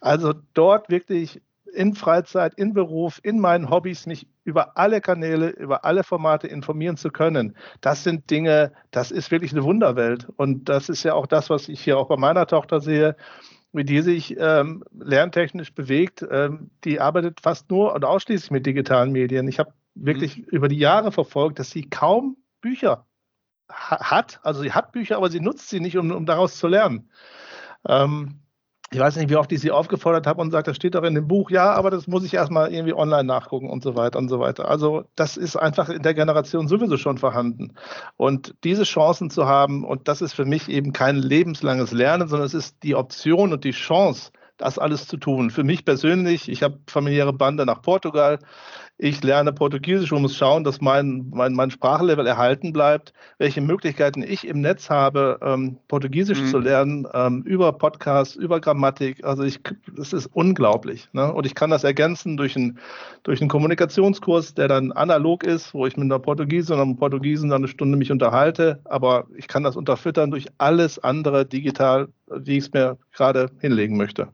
[0.01, 1.41] Also dort wirklich
[1.73, 6.97] in Freizeit, in Beruf, in meinen Hobbys mich über alle Kanäle, über alle Formate informieren
[6.97, 7.55] zu können.
[7.81, 10.27] Das sind Dinge, das ist wirklich eine Wunderwelt.
[10.37, 13.15] Und das ist ja auch das, was ich hier auch bei meiner Tochter sehe
[13.73, 19.11] wie die sich ähm, lerntechnisch bewegt, ähm, die arbeitet fast nur und ausschließlich mit digitalen
[19.11, 19.47] Medien.
[19.47, 20.43] Ich habe wirklich mhm.
[20.45, 23.07] über die Jahre verfolgt, dass sie kaum Bücher
[23.69, 24.39] ha hat.
[24.43, 27.09] Also sie hat Bücher, aber sie nutzt sie nicht, um, um daraus zu lernen.
[27.87, 28.43] Ähm,
[28.93, 31.15] ich weiß nicht, wie oft ich sie aufgefordert habe und sagt, das steht doch in
[31.15, 34.29] dem Buch, ja, aber das muss ich erstmal irgendwie online nachgucken und so weiter und
[34.29, 34.69] so weiter.
[34.69, 37.73] Also das ist einfach in der Generation sowieso schon vorhanden.
[38.17, 42.45] Und diese Chancen zu haben, und das ist für mich eben kein lebenslanges Lernen, sondern
[42.45, 45.49] es ist die Option und die Chance, das alles zu tun.
[45.49, 48.37] Für mich persönlich, ich habe familiäre Bande nach Portugal.
[48.99, 54.21] Ich lerne Portugiesisch und muss schauen, dass mein, mein, mein Sprachlevel erhalten bleibt, welche Möglichkeiten
[54.21, 56.47] ich im Netz habe, ähm, Portugiesisch mhm.
[56.47, 59.23] zu lernen, ähm, über Podcasts, über Grammatik.
[59.25, 59.59] Also ich,
[59.95, 61.09] das ist unglaublich.
[61.11, 61.33] Ne?
[61.33, 62.77] Und ich kann das ergänzen durch einen,
[63.23, 67.49] durch einen Kommunikationskurs, der dann analog ist, wo ich mit einer Portugiesin oder einem Portugiesen
[67.49, 68.79] dann eine Stunde mich unterhalte.
[68.85, 73.97] Aber ich kann das unterfüttern durch alles andere digital, wie ich es mir gerade hinlegen
[73.97, 74.29] möchte.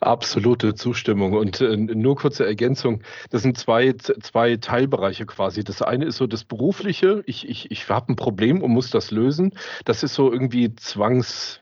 [0.00, 1.32] Absolute Zustimmung.
[1.34, 3.02] Und äh, nur kurze Ergänzung.
[3.30, 5.64] Das sind zwei, zwei Teilbereiche quasi.
[5.64, 7.22] Das eine ist so das Berufliche.
[7.26, 9.52] Ich, ich, ich habe ein Problem und muss das lösen.
[9.84, 11.60] Das ist so irgendwie Zwangs.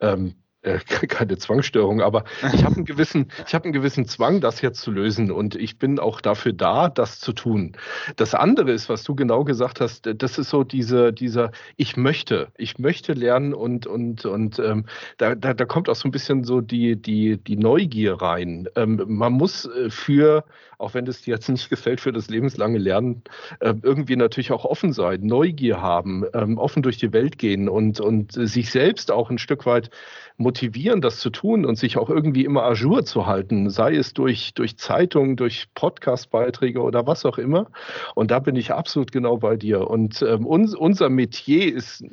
[0.00, 0.34] Ähm,
[0.66, 4.80] äh, keine Zwangsstörung, aber ich habe einen gewissen, ich habe einen gewissen Zwang, das jetzt
[4.80, 7.76] zu lösen und ich bin auch dafür da, das zu tun.
[8.16, 12.48] Das andere ist, was du genau gesagt hast, das ist so diese, dieser, ich möchte,
[12.56, 14.86] ich möchte lernen und und und ähm,
[15.18, 18.68] da, da, da kommt auch so ein bisschen so die die die Neugier rein.
[18.74, 20.44] Ähm, man muss äh, für,
[20.78, 23.22] auch wenn das dir jetzt nicht gefällt, für das lebenslange Lernen
[23.60, 28.00] äh, irgendwie natürlich auch offen sein, Neugier haben, ähm, offen durch die Welt gehen und
[28.00, 29.90] und sich selbst auch ein Stück weit
[30.38, 30.55] motivieren,
[31.00, 34.54] das zu tun und sich auch irgendwie immer à jour zu halten, sei es durch,
[34.54, 37.70] durch Zeitungen, durch Podcastbeiträge oder was auch immer.
[38.14, 39.88] Und da bin ich absolut genau bei dir.
[39.88, 42.04] Und ähm, uns, unser Metier ist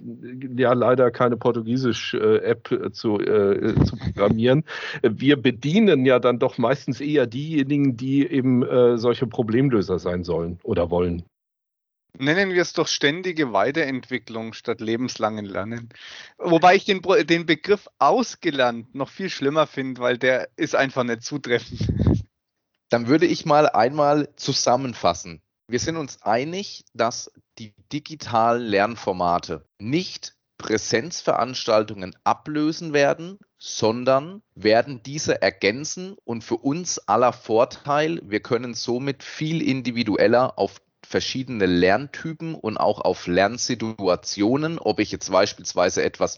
[0.57, 4.63] ja leider keine Portugiesisch-App äh, zu, äh, zu programmieren.
[5.01, 10.59] Wir bedienen ja dann doch meistens eher diejenigen, die eben äh, solche Problemlöser sein sollen
[10.63, 11.23] oder wollen.
[12.17, 15.89] Nennen wir es doch ständige Weiterentwicklung statt lebenslangen Lernen.
[16.37, 21.23] Wobei ich den, den Begriff ausgelernt noch viel schlimmer finde, weil der ist einfach nicht
[21.23, 21.81] zutreffend.
[22.89, 25.41] Dann würde ich mal einmal zusammenfassen.
[25.67, 35.41] Wir sind uns einig, dass die digitalen Lernformate nicht Präsenzveranstaltungen ablösen werden, sondern werden diese
[35.41, 42.77] ergänzen und für uns aller Vorteil, wir können somit viel individueller auf verschiedene Lerntypen und
[42.77, 46.37] auch auf Lernsituationen, ob ich jetzt beispielsweise etwas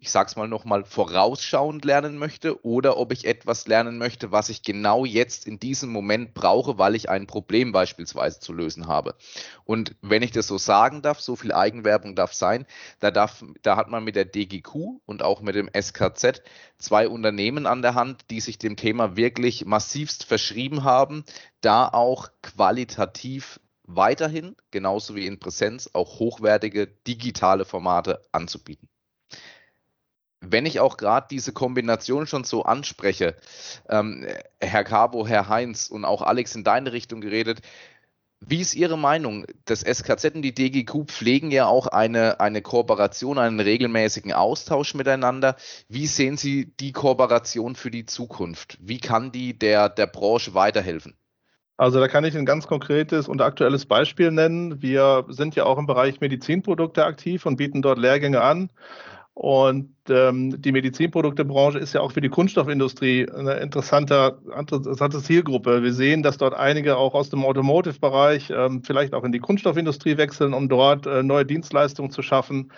[0.00, 4.62] ich sag's mal nochmal, vorausschauend lernen möchte oder ob ich etwas lernen möchte, was ich
[4.62, 9.16] genau jetzt in diesem Moment brauche, weil ich ein Problem beispielsweise zu lösen habe.
[9.64, 12.64] Und wenn ich das so sagen darf, so viel Eigenwerbung darf sein,
[13.00, 16.42] da, darf, da hat man mit der DGQ und auch mit dem SKZ
[16.78, 21.24] zwei Unternehmen an der Hand, die sich dem Thema wirklich massivst verschrieben haben,
[21.60, 23.58] da auch qualitativ
[23.88, 28.88] weiterhin, genauso wie in Präsenz, auch hochwertige digitale Formate anzubieten
[30.40, 33.34] wenn ich auch gerade diese Kombination schon so anspreche,
[33.88, 34.24] ähm,
[34.60, 37.60] Herr Cabo, Herr Heinz und auch Alex in deine Richtung geredet,
[38.40, 39.46] wie ist Ihre Meinung?
[39.64, 45.56] Das SKZ und die DGQ pflegen ja auch eine, eine Kooperation, einen regelmäßigen Austausch miteinander.
[45.88, 48.78] Wie sehen Sie die Kooperation für die Zukunft?
[48.80, 51.17] Wie kann die der, der Branche weiterhelfen?
[51.78, 54.82] Also da kann ich ein ganz konkretes und aktuelles Beispiel nennen.
[54.82, 58.70] Wir sind ja auch im Bereich Medizinprodukte aktiv und bieten dort Lehrgänge an.
[59.34, 65.84] Und ähm, die Medizinproduktebranche ist ja auch für die Kunststoffindustrie eine interessante, interessante Zielgruppe.
[65.84, 70.16] Wir sehen, dass dort einige auch aus dem Automotive-Bereich ähm, vielleicht auch in die Kunststoffindustrie
[70.16, 72.72] wechseln, um dort äh, neue Dienstleistungen zu schaffen.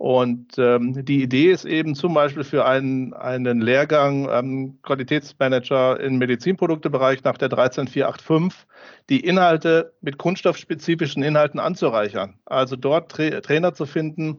[0.00, 6.16] Und ähm, die Idee ist eben zum Beispiel für einen, einen Lehrgang ähm, Qualitätsmanager im
[6.16, 8.66] Medizinproduktebereich nach der 13485
[9.10, 12.38] die Inhalte mit kunststoffspezifischen Inhalten anzureichern.
[12.46, 14.38] Also dort Tra Trainer zu finden,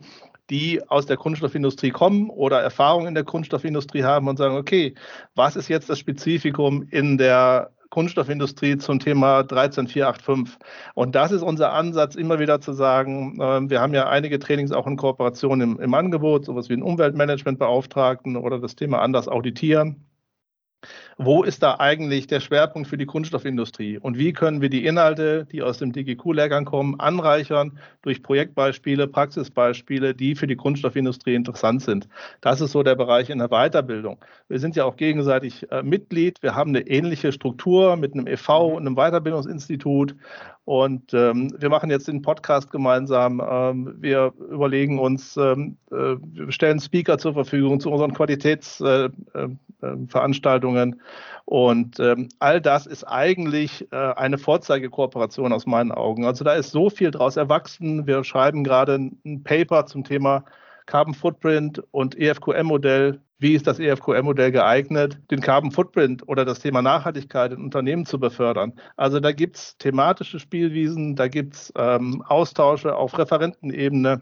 [0.50, 4.96] die aus der Kunststoffindustrie kommen oder Erfahrung in der Kunststoffindustrie haben und sagen, okay,
[5.36, 10.58] was ist jetzt das Spezifikum in der Kunststoffindustrie zum Thema 13485.
[10.96, 14.72] Und das ist unser Ansatz, immer wieder zu sagen, äh, wir haben ja einige Trainings
[14.72, 20.08] auch in Kooperation im, im Angebot, sowas wie einen Umweltmanagementbeauftragten oder das Thema anders auditieren.
[21.18, 23.98] Wo ist da eigentlich der Schwerpunkt für die Kunststoffindustrie?
[23.98, 30.16] Und wie können wir die Inhalte, die aus dem DGQ-Lehrgang kommen, anreichern durch Projektbeispiele, Praxisbeispiele,
[30.16, 32.08] die für die Kunststoffindustrie interessant sind?
[32.42, 34.18] Das ist so der Bereich in der Weiterbildung.
[34.48, 36.42] Wir sind ja auch gegenseitig äh, Mitglied.
[36.42, 40.16] Wir haben eine ähnliche Struktur mit einem EV und einem Weiterbildungsinstitut.
[40.66, 43.42] Und ähm, wir machen jetzt den Podcast gemeinsam.
[43.46, 50.94] Ähm, wir überlegen uns, ähm, äh, wir stellen Speaker zur Verfügung zu unseren Qualitätsveranstaltungen.
[50.94, 51.00] Äh, äh,
[51.46, 56.26] und ähm, all das ist eigentlich äh, eine Vorzeigekooperation aus meinen Augen.
[56.26, 58.08] Also da ist so viel draus erwachsen.
[58.08, 60.46] Wir schreiben gerade ein Paper zum Thema
[60.86, 66.84] Carbon Footprint und EFQM-Modell wie ist das EFQM-Modell geeignet, den Carbon Footprint oder das Thema
[66.84, 68.74] Nachhaltigkeit in Unternehmen zu befördern.
[68.98, 74.22] Also da gibt es thematische Spielwiesen, da gibt es ähm, Austausche auf Referentenebene.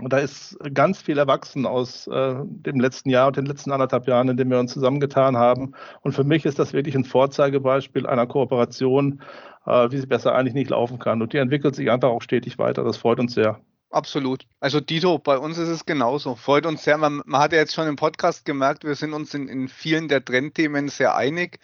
[0.00, 4.06] Und da ist ganz viel erwachsen aus äh, dem letzten Jahr und den letzten anderthalb
[4.06, 5.72] Jahren, in denen wir uns zusammengetan haben.
[6.02, 9.22] Und für mich ist das wirklich ein Vorzeigebeispiel einer Kooperation,
[9.66, 11.22] äh, wie sie besser eigentlich nicht laufen kann.
[11.22, 12.84] Und die entwickelt sich einfach auch stetig weiter.
[12.84, 13.60] Das freut uns sehr.
[13.90, 14.46] Absolut.
[14.60, 16.34] Also Dito, bei uns ist es genauso.
[16.34, 16.98] Freut uns sehr.
[16.98, 20.08] Man, man hat ja jetzt schon im Podcast gemerkt, wir sind uns in, in vielen
[20.08, 21.58] der Trendthemen sehr einig.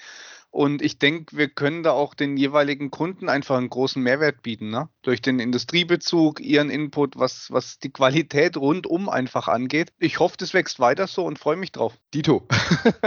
[0.55, 4.71] Und ich denke, wir können da auch den jeweiligen Kunden einfach einen großen Mehrwert bieten,
[4.71, 4.89] ne?
[5.03, 9.93] Durch den Industriebezug, ihren Input, was, was die Qualität rundum einfach angeht.
[9.99, 11.99] Ich hoffe, das wächst weiter so und freue mich drauf.
[12.15, 12.47] Dito.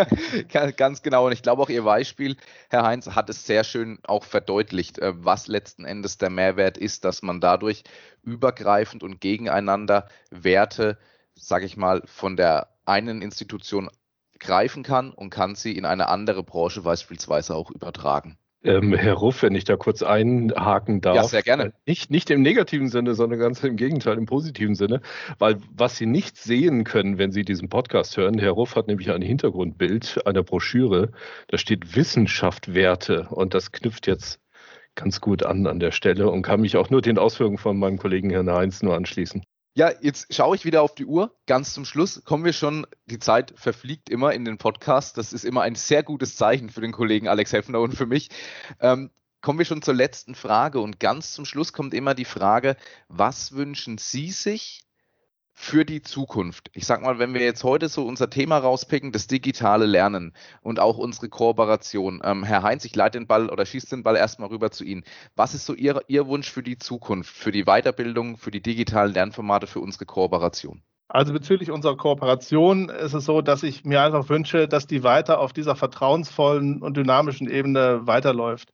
[0.76, 1.28] Ganz genau.
[1.28, 2.36] Und ich glaube auch Ihr Beispiel,
[2.70, 7.06] Herr Heinz, hat es sehr schön auch verdeutlicht, äh, was letzten Endes der Mehrwert ist,
[7.06, 7.86] dass man dadurch
[8.24, 10.98] übergreifend und gegeneinander Werte,
[11.36, 13.90] sage ich mal, von der einen Institution
[14.48, 18.38] greifen kann und kann sie in eine andere Branche beispielsweise auch übertragen.
[18.64, 21.16] Ähm, Herr Ruff, wenn ich da kurz einhaken darf.
[21.16, 21.74] Ja, sehr gerne.
[21.86, 25.02] Nicht, nicht im negativen Sinne, sondern ganz im Gegenteil, im positiven Sinne.
[25.38, 29.12] Weil was Sie nicht sehen können, wenn Sie diesen Podcast hören, Herr Ruff hat nämlich
[29.12, 31.12] ein Hintergrundbild einer Broschüre.
[31.50, 33.28] Da steht Wissenschaft, Werte.
[33.30, 34.40] Und das knüpft jetzt
[34.96, 38.00] ganz gut an an der Stelle und kann mich auch nur den Ausführungen von meinem
[38.00, 39.44] Kollegen Herrn Heinz nur anschließen.
[39.78, 41.36] Ja, jetzt schaue ich wieder auf die Uhr.
[41.46, 42.88] Ganz zum Schluss kommen wir schon.
[43.06, 45.20] Die Zeit verfliegt immer in den Podcast.
[45.20, 48.30] Das ist immer ein sehr gutes Zeichen für den Kollegen Alex Heffner und für mich.
[48.80, 50.80] Ähm, kommen wir schon zur letzten Frage.
[50.80, 52.76] Und ganz zum Schluss kommt immer die Frage,
[53.08, 54.87] was wünschen Sie sich
[55.60, 56.70] für die Zukunft?
[56.74, 60.80] Ich sag mal, wenn wir jetzt heute so unser Thema rauspicken, das digitale Lernen und
[60.80, 62.22] auch unsere Kooperation.
[62.24, 65.04] Ähm, Herr Heinz, ich leite den Ball oder schieße den Ball erstmal rüber zu Ihnen.
[65.36, 69.14] Was ist so Ihr, Ihr Wunsch für die Zukunft, für die Weiterbildung, für die digitalen
[69.14, 70.84] Lernformate, für unsere Kooperation?
[71.10, 75.40] Also bezüglich unserer Kooperation ist es so, dass ich mir einfach wünsche, dass die weiter
[75.40, 78.74] auf dieser vertrauensvollen und dynamischen Ebene weiterläuft.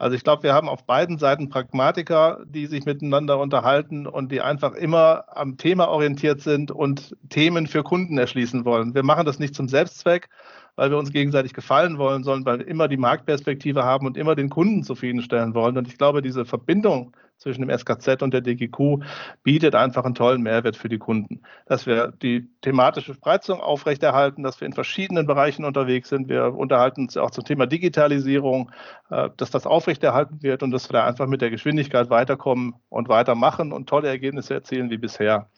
[0.00, 4.40] Also ich glaube, wir haben auf beiden Seiten Pragmatiker, die sich miteinander unterhalten und die
[4.40, 8.94] einfach immer am Thema orientiert sind und Themen für Kunden erschließen wollen.
[8.94, 10.30] Wir machen das nicht zum Selbstzweck,
[10.74, 14.34] weil wir uns gegenseitig gefallen wollen, sondern weil wir immer die Marktperspektive haben und immer
[14.34, 15.76] den Kunden zufriedenstellen wollen.
[15.76, 19.02] Und ich glaube, diese Verbindung zwischen dem SKZ und der DGQ
[19.42, 21.40] bietet einfach einen tollen Mehrwert für die Kunden.
[21.66, 26.28] Dass wir die thematische Spreizung aufrechterhalten, dass wir in verschiedenen Bereichen unterwegs sind.
[26.28, 28.70] Wir unterhalten uns auch zum Thema Digitalisierung,
[29.10, 33.08] äh, dass das aufrechterhalten wird und dass wir da einfach mit der Geschwindigkeit weiterkommen und
[33.08, 35.48] weitermachen und tolle Ergebnisse erzielen wie bisher.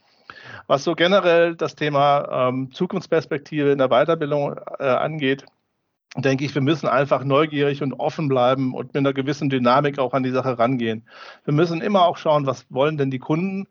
[0.66, 5.44] Was so generell das Thema ähm, Zukunftsperspektive in der Weiterbildung äh, angeht,
[6.16, 10.12] denke ich, wir müssen einfach neugierig und offen bleiben und mit einer gewissen Dynamik auch
[10.12, 11.04] an die Sache rangehen.
[11.44, 13.66] Wir müssen immer auch schauen, was wollen denn die Kunden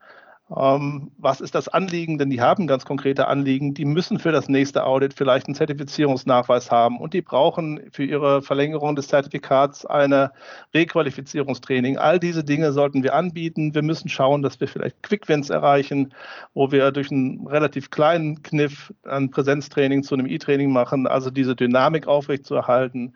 [0.54, 2.18] was ist das Anliegen?
[2.18, 3.74] Denn die haben ganz konkrete Anliegen.
[3.74, 8.42] Die müssen für das nächste Audit vielleicht einen Zertifizierungsnachweis haben und die brauchen für ihre
[8.42, 10.32] Verlängerung des Zertifikats eine
[10.74, 11.98] Requalifizierungstraining.
[11.98, 13.74] All diese Dinge sollten wir anbieten.
[13.74, 16.14] Wir müssen schauen, dass wir vielleicht Quick-Wins erreichen,
[16.54, 21.56] wo wir durch einen relativ kleinen Kniff ein Präsenztraining zu einem E-Training machen, also diese
[21.56, 23.14] Dynamik aufrechtzuerhalten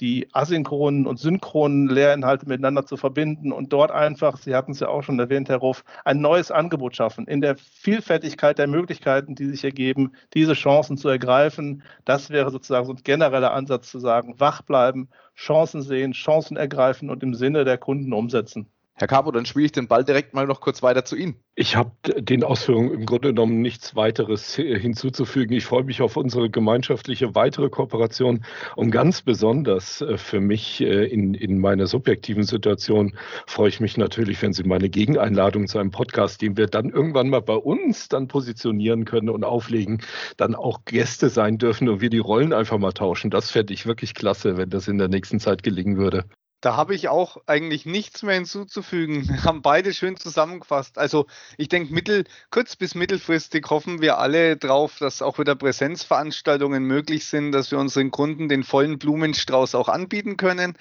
[0.00, 4.88] die asynchronen und synchronen Lehrinhalte miteinander zu verbinden und dort einfach, Sie hatten es ja
[4.88, 9.46] auch schon erwähnt, Herr Ruff, ein neues Angebot schaffen, in der Vielfältigkeit der Möglichkeiten, die
[9.46, 11.82] sich ergeben, diese Chancen zu ergreifen.
[12.04, 17.10] Das wäre sozusagen so ein genereller Ansatz zu sagen, wach bleiben, Chancen sehen, Chancen ergreifen
[17.10, 18.68] und im Sinne der Kunden umsetzen.
[19.02, 21.34] Herr Cabo, dann spiele ich den Ball direkt mal noch kurz weiter zu Ihnen.
[21.56, 25.56] Ich habe den Ausführungen im Grunde genommen nichts weiteres hinzuzufügen.
[25.56, 28.44] Ich freue mich auf unsere gemeinschaftliche weitere Kooperation
[28.76, 33.96] und ganz besonders äh, für mich äh, in, in meiner subjektiven Situation freue ich mich
[33.96, 38.08] natürlich, wenn Sie meine Gegeneinladung zu einem Podcast, den wir dann irgendwann mal bei uns
[38.08, 40.00] dann positionieren können und auflegen,
[40.36, 43.32] dann auch Gäste sein dürfen und wir die Rollen einfach mal tauschen.
[43.32, 46.24] Das fände ich wirklich klasse, wenn das in der nächsten Zeit gelingen würde.
[46.62, 49.28] Da habe ich auch eigentlich nichts mehr hinzuzufügen.
[49.28, 50.96] Wir haben beide schön zusammengefasst.
[50.96, 51.26] Also
[51.58, 57.26] ich denke, mittel, kurz bis mittelfristig hoffen wir alle drauf, dass auch wieder Präsenzveranstaltungen möglich
[57.26, 60.78] sind, dass wir unseren Kunden den vollen Blumenstrauß auch anbieten können.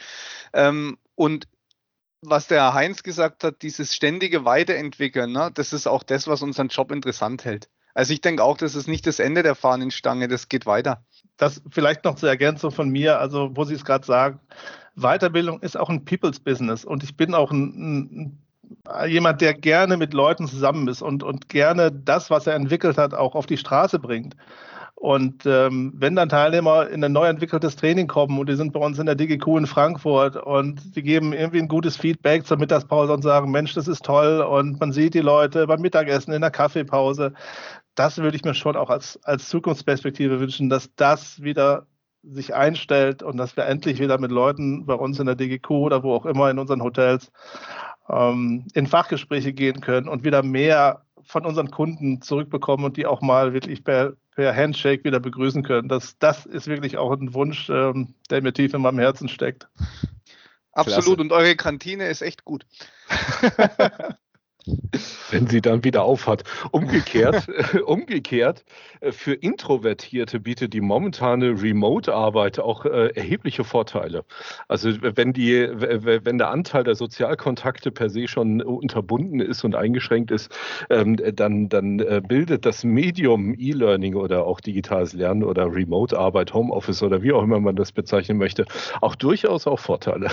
[0.54, 1.48] Ähm, und
[2.22, 6.44] was der Herr Heinz gesagt hat, dieses ständige Weiterentwickeln, ne, das ist auch das, was
[6.44, 7.70] unseren Job interessant hält.
[7.96, 11.04] Also ich denke auch, das ist nicht das Ende der Fahnenstange, das geht weiter.
[11.42, 14.40] Das vielleicht noch zur Ergänzung von mir, also wo Sie es gerade sagen,
[14.96, 18.38] Weiterbildung ist auch ein People's Business und ich bin auch ein,
[18.94, 23.00] ein, jemand, der gerne mit Leuten zusammen ist und, und gerne das, was er entwickelt
[23.00, 24.36] hat, auch auf die Straße bringt.
[24.94, 28.80] Und ähm, wenn dann Teilnehmer in ein neu entwickeltes Training kommen und die sind bei
[28.80, 33.12] uns in der DGQ in Frankfurt und die geben irgendwie ein gutes Feedback zur Mittagspause
[33.12, 36.52] und sagen, Mensch, das ist toll und man sieht die Leute beim Mittagessen in der
[36.52, 37.34] Kaffeepause,
[37.96, 41.88] das würde ich mir schon auch als, als Zukunftsperspektive wünschen, dass das wieder
[42.24, 46.04] sich einstellt und dass wir endlich wieder mit Leuten bei uns in der DGQ oder
[46.04, 47.32] wo auch immer in unseren Hotels
[48.10, 53.22] ähm, in Fachgespräche gehen können und wieder mehr von unseren Kunden zurückbekommen und die auch
[53.22, 55.88] mal wirklich per, per Handshake wieder begrüßen können.
[55.88, 59.68] Das, das ist wirklich auch ein Wunsch, ähm, der mir tief in meinem Herzen steckt.
[60.74, 61.04] Absolut.
[61.04, 61.22] Klasse.
[61.22, 62.66] Und eure Kantine ist echt gut.
[65.32, 66.44] Wenn sie dann wieder aufhat.
[66.72, 67.48] Umgekehrt,
[67.86, 68.64] umgekehrt,
[69.00, 74.24] äh, für Introvertierte bietet die momentane Remote-Arbeit auch äh, erhebliche Vorteile.
[74.68, 80.32] Also wenn, die, wenn der Anteil der Sozialkontakte per se schon unterbunden ist und eingeschränkt
[80.32, 80.52] ist,
[80.90, 87.02] ähm, dann, dann äh, bildet das Medium E-Learning oder auch digitales Lernen oder Remote-Arbeit, Homeoffice
[87.02, 88.66] oder wie auch immer man das bezeichnen möchte,
[89.02, 90.30] auch durchaus auch Vorteile.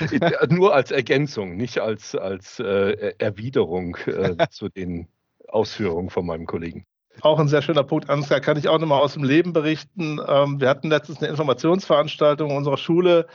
[0.50, 5.08] Nur als Ergänzung, nicht als, als äh, Erwiderung äh, zu den
[5.48, 6.86] Ausführungen von meinem Kollegen.
[7.22, 10.20] Auch ein sehr schöner Punkt, Ansgar, kann ich auch nochmal aus dem Leben berichten.
[10.26, 13.26] Ähm, wir hatten letztens eine Informationsveranstaltung unserer Schule,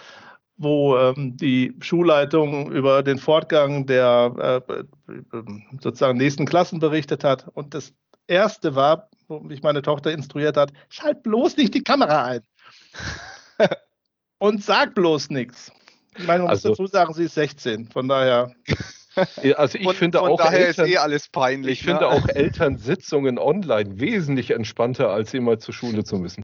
[0.57, 4.83] wo ähm, die Schulleitung über den Fortgang der äh,
[5.81, 7.47] sozusagen nächsten Klassen berichtet hat.
[7.53, 7.93] Und das
[8.27, 12.41] erste war, wo mich meine Tochter instruiert hat, schalt bloß nicht die Kamera ein.
[14.37, 15.71] und sag bloß nichts.
[16.17, 17.87] Ich meine, man also, muss dazu sagen, sie ist 16.
[17.87, 18.53] Von daher.
[19.55, 21.79] Also ich von, finde von auch daher Eltern, ist eh alles peinlich.
[21.81, 21.91] Ich ne?
[21.91, 26.43] finde auch Elternsitzungen online wesentlich entspannter, als immer zur Schule zu müssen.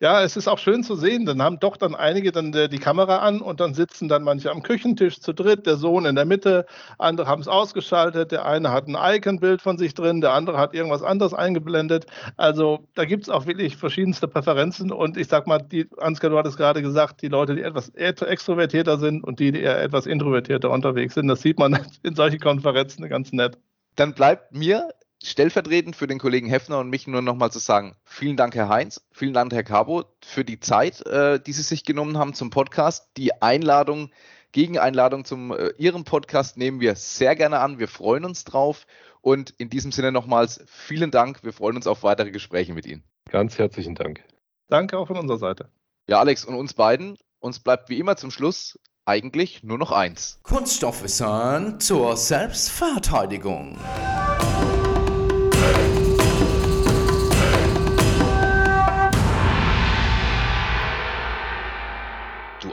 [0.00, 1.26] Ja, es ist auch schön zu sehen.
[1.26, 4.62] Dann haben doch dann einige dann die Kamera an und dann sitzen dann manche am
[4.62, 6.66] Küchentisch zu dritt, der Sohn in der Mitte,
[6.98, 10.74] andere haben es ausgeschaltet, der eine hat ein Icon-Bild von sich drin, der andere hat
[10.74, 12.06] irgendwas anderes eingeblendet.
[12.36, 16.38] Also da gibt es auch wirklich verschiedenste Präferenzen und ich sag mal, die, Ansgar, du
[16.38, 20.70] hattest gerade gesagt, die Leute, die etwas extrovertierter sind und die, die eher etwas introvertierter
[20.70, 23.58] unterwegs sind, das sieht man in solchen Konferenzen ganz nett.
[23.96, 24.88] Dann bleibt mir
[25.22, 29.06] stellvertretend für den Kollegen Heffner und mich nur nochmal zu sagen, vielen Dank, Herr Heinz,
[29.12, 33.08] vielen Dank, Herr Cabo, für die Zeit, äh, die Sie sich genommen haben zum Podcast.
[33.16, 34.10] Die Einladung,
[34.52, 37.78] Gegeneinladung zum äh, Ihrem Podcast nehmen wir sehr gerne an.
[37.78, 38.86] Wir freuen uns drauf.
[39.20, 41.42] Und in diesem Sinne nochmals vielen Dank.
[41.42, 43.02] Wir freuen uns auf weitere Gespräche mit Ihnen.
[43.30, 44.22] Ganz herzlichen Dank.
[44.68, 45.70] Danke auch von unserer Seite.
[46.06, 50.38] Ja, Alex, und uns beiden, uns bleibt wie immer zum Schluss eigentlich nur noch eins.
[50.42, 53.78] Kunststoffwissern zur Selbstverteidigung.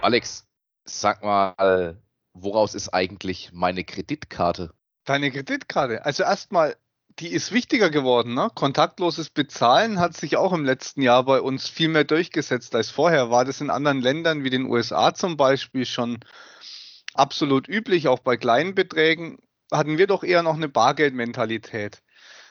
[0.02, 0.47] Alex,
[0.84, 2.02] sag mal,
[2.34, 4.74] woraus ist eigentlich meine Kreditkarte?
[5.06, 6.06] Deine Kreditkarte.
[6.06, 6.76] Also erstmal,
[7.20, 8.34] die ist wichtiger geworden.
[8.34, 8.49] Ne?
[8.56, 13.30] Kontaktloses Bezahlen hat sich auch im letzten Jahr bei uns viel mehr durchgesetzt als vorher.
[13.30, 16.20] War das in anderen Ländern wie den USA zum Beispiel schon
[17.14, 19.38] absolut üblich, auch bei kleinen Beträgen,
[19.72, 22.02] hatten wir doch eher noch eine Bargeldmentalität.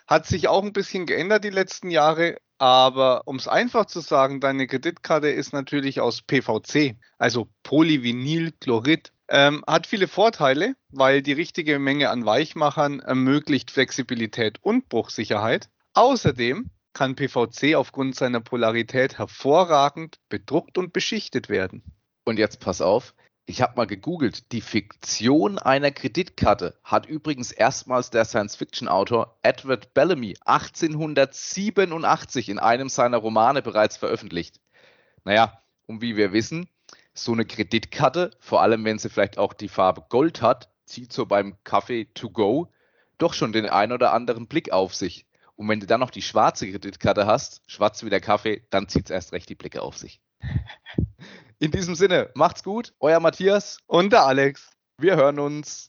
[0.07, 4.38] Hat sich auch ein bisschen geändert die letzten Jahre, aber um es einfach zu sagen,
[4.38, 9.12] deine Kreditkarte ist natürlich aus PVC, also Polyvinylchlorid.
[9.28, 15.70] Ähm, hat viele Vorteile, weil die richtige Menge an Weichmachern ermöglicht Flexibilität und Bruchsicherheit.
[15.94, 21.82] Außerdem kann PVC aufgrund seiner Polarität hervorragend bedruckt und beschichtet werden.
[22.24, 23.14] Und jetzt pass auf,
[23.51, 24.53] ich habe mal gegoogelt.
[24.53, 33.18] Die Fiktion einer Kreditkarte hat übrigens erstmals der Science-Fiction-Autor Edward Bellamy 1887 in einem seiner
[33.18, 34.61] Romane bereits veröffentlicht.
[35.24, 36.68] Naja, und wie wir wissen,
[37.12, 41.26] so eine Kreditkarte, vor allem wenn sie vielleicht auch die Farbe Gold hat, zieht so
[41.26, 42.72] beim Kaffee to go
[43.18, 45.26] doch schon den ein oder anderen Blick auf sich.
[45.57, 49.07] Und wenn du dann noch die schwarze Kreditkarte hast, schwarz wie der Kaffee, dann zieht
[49.07, 50.20] es erst recht die Blicke auf sich.
[51.62, 54.70] In diesem Sinne, macht's gut, euer Matthias und der Alex.
[54.96, 55.88] Wir hören uns.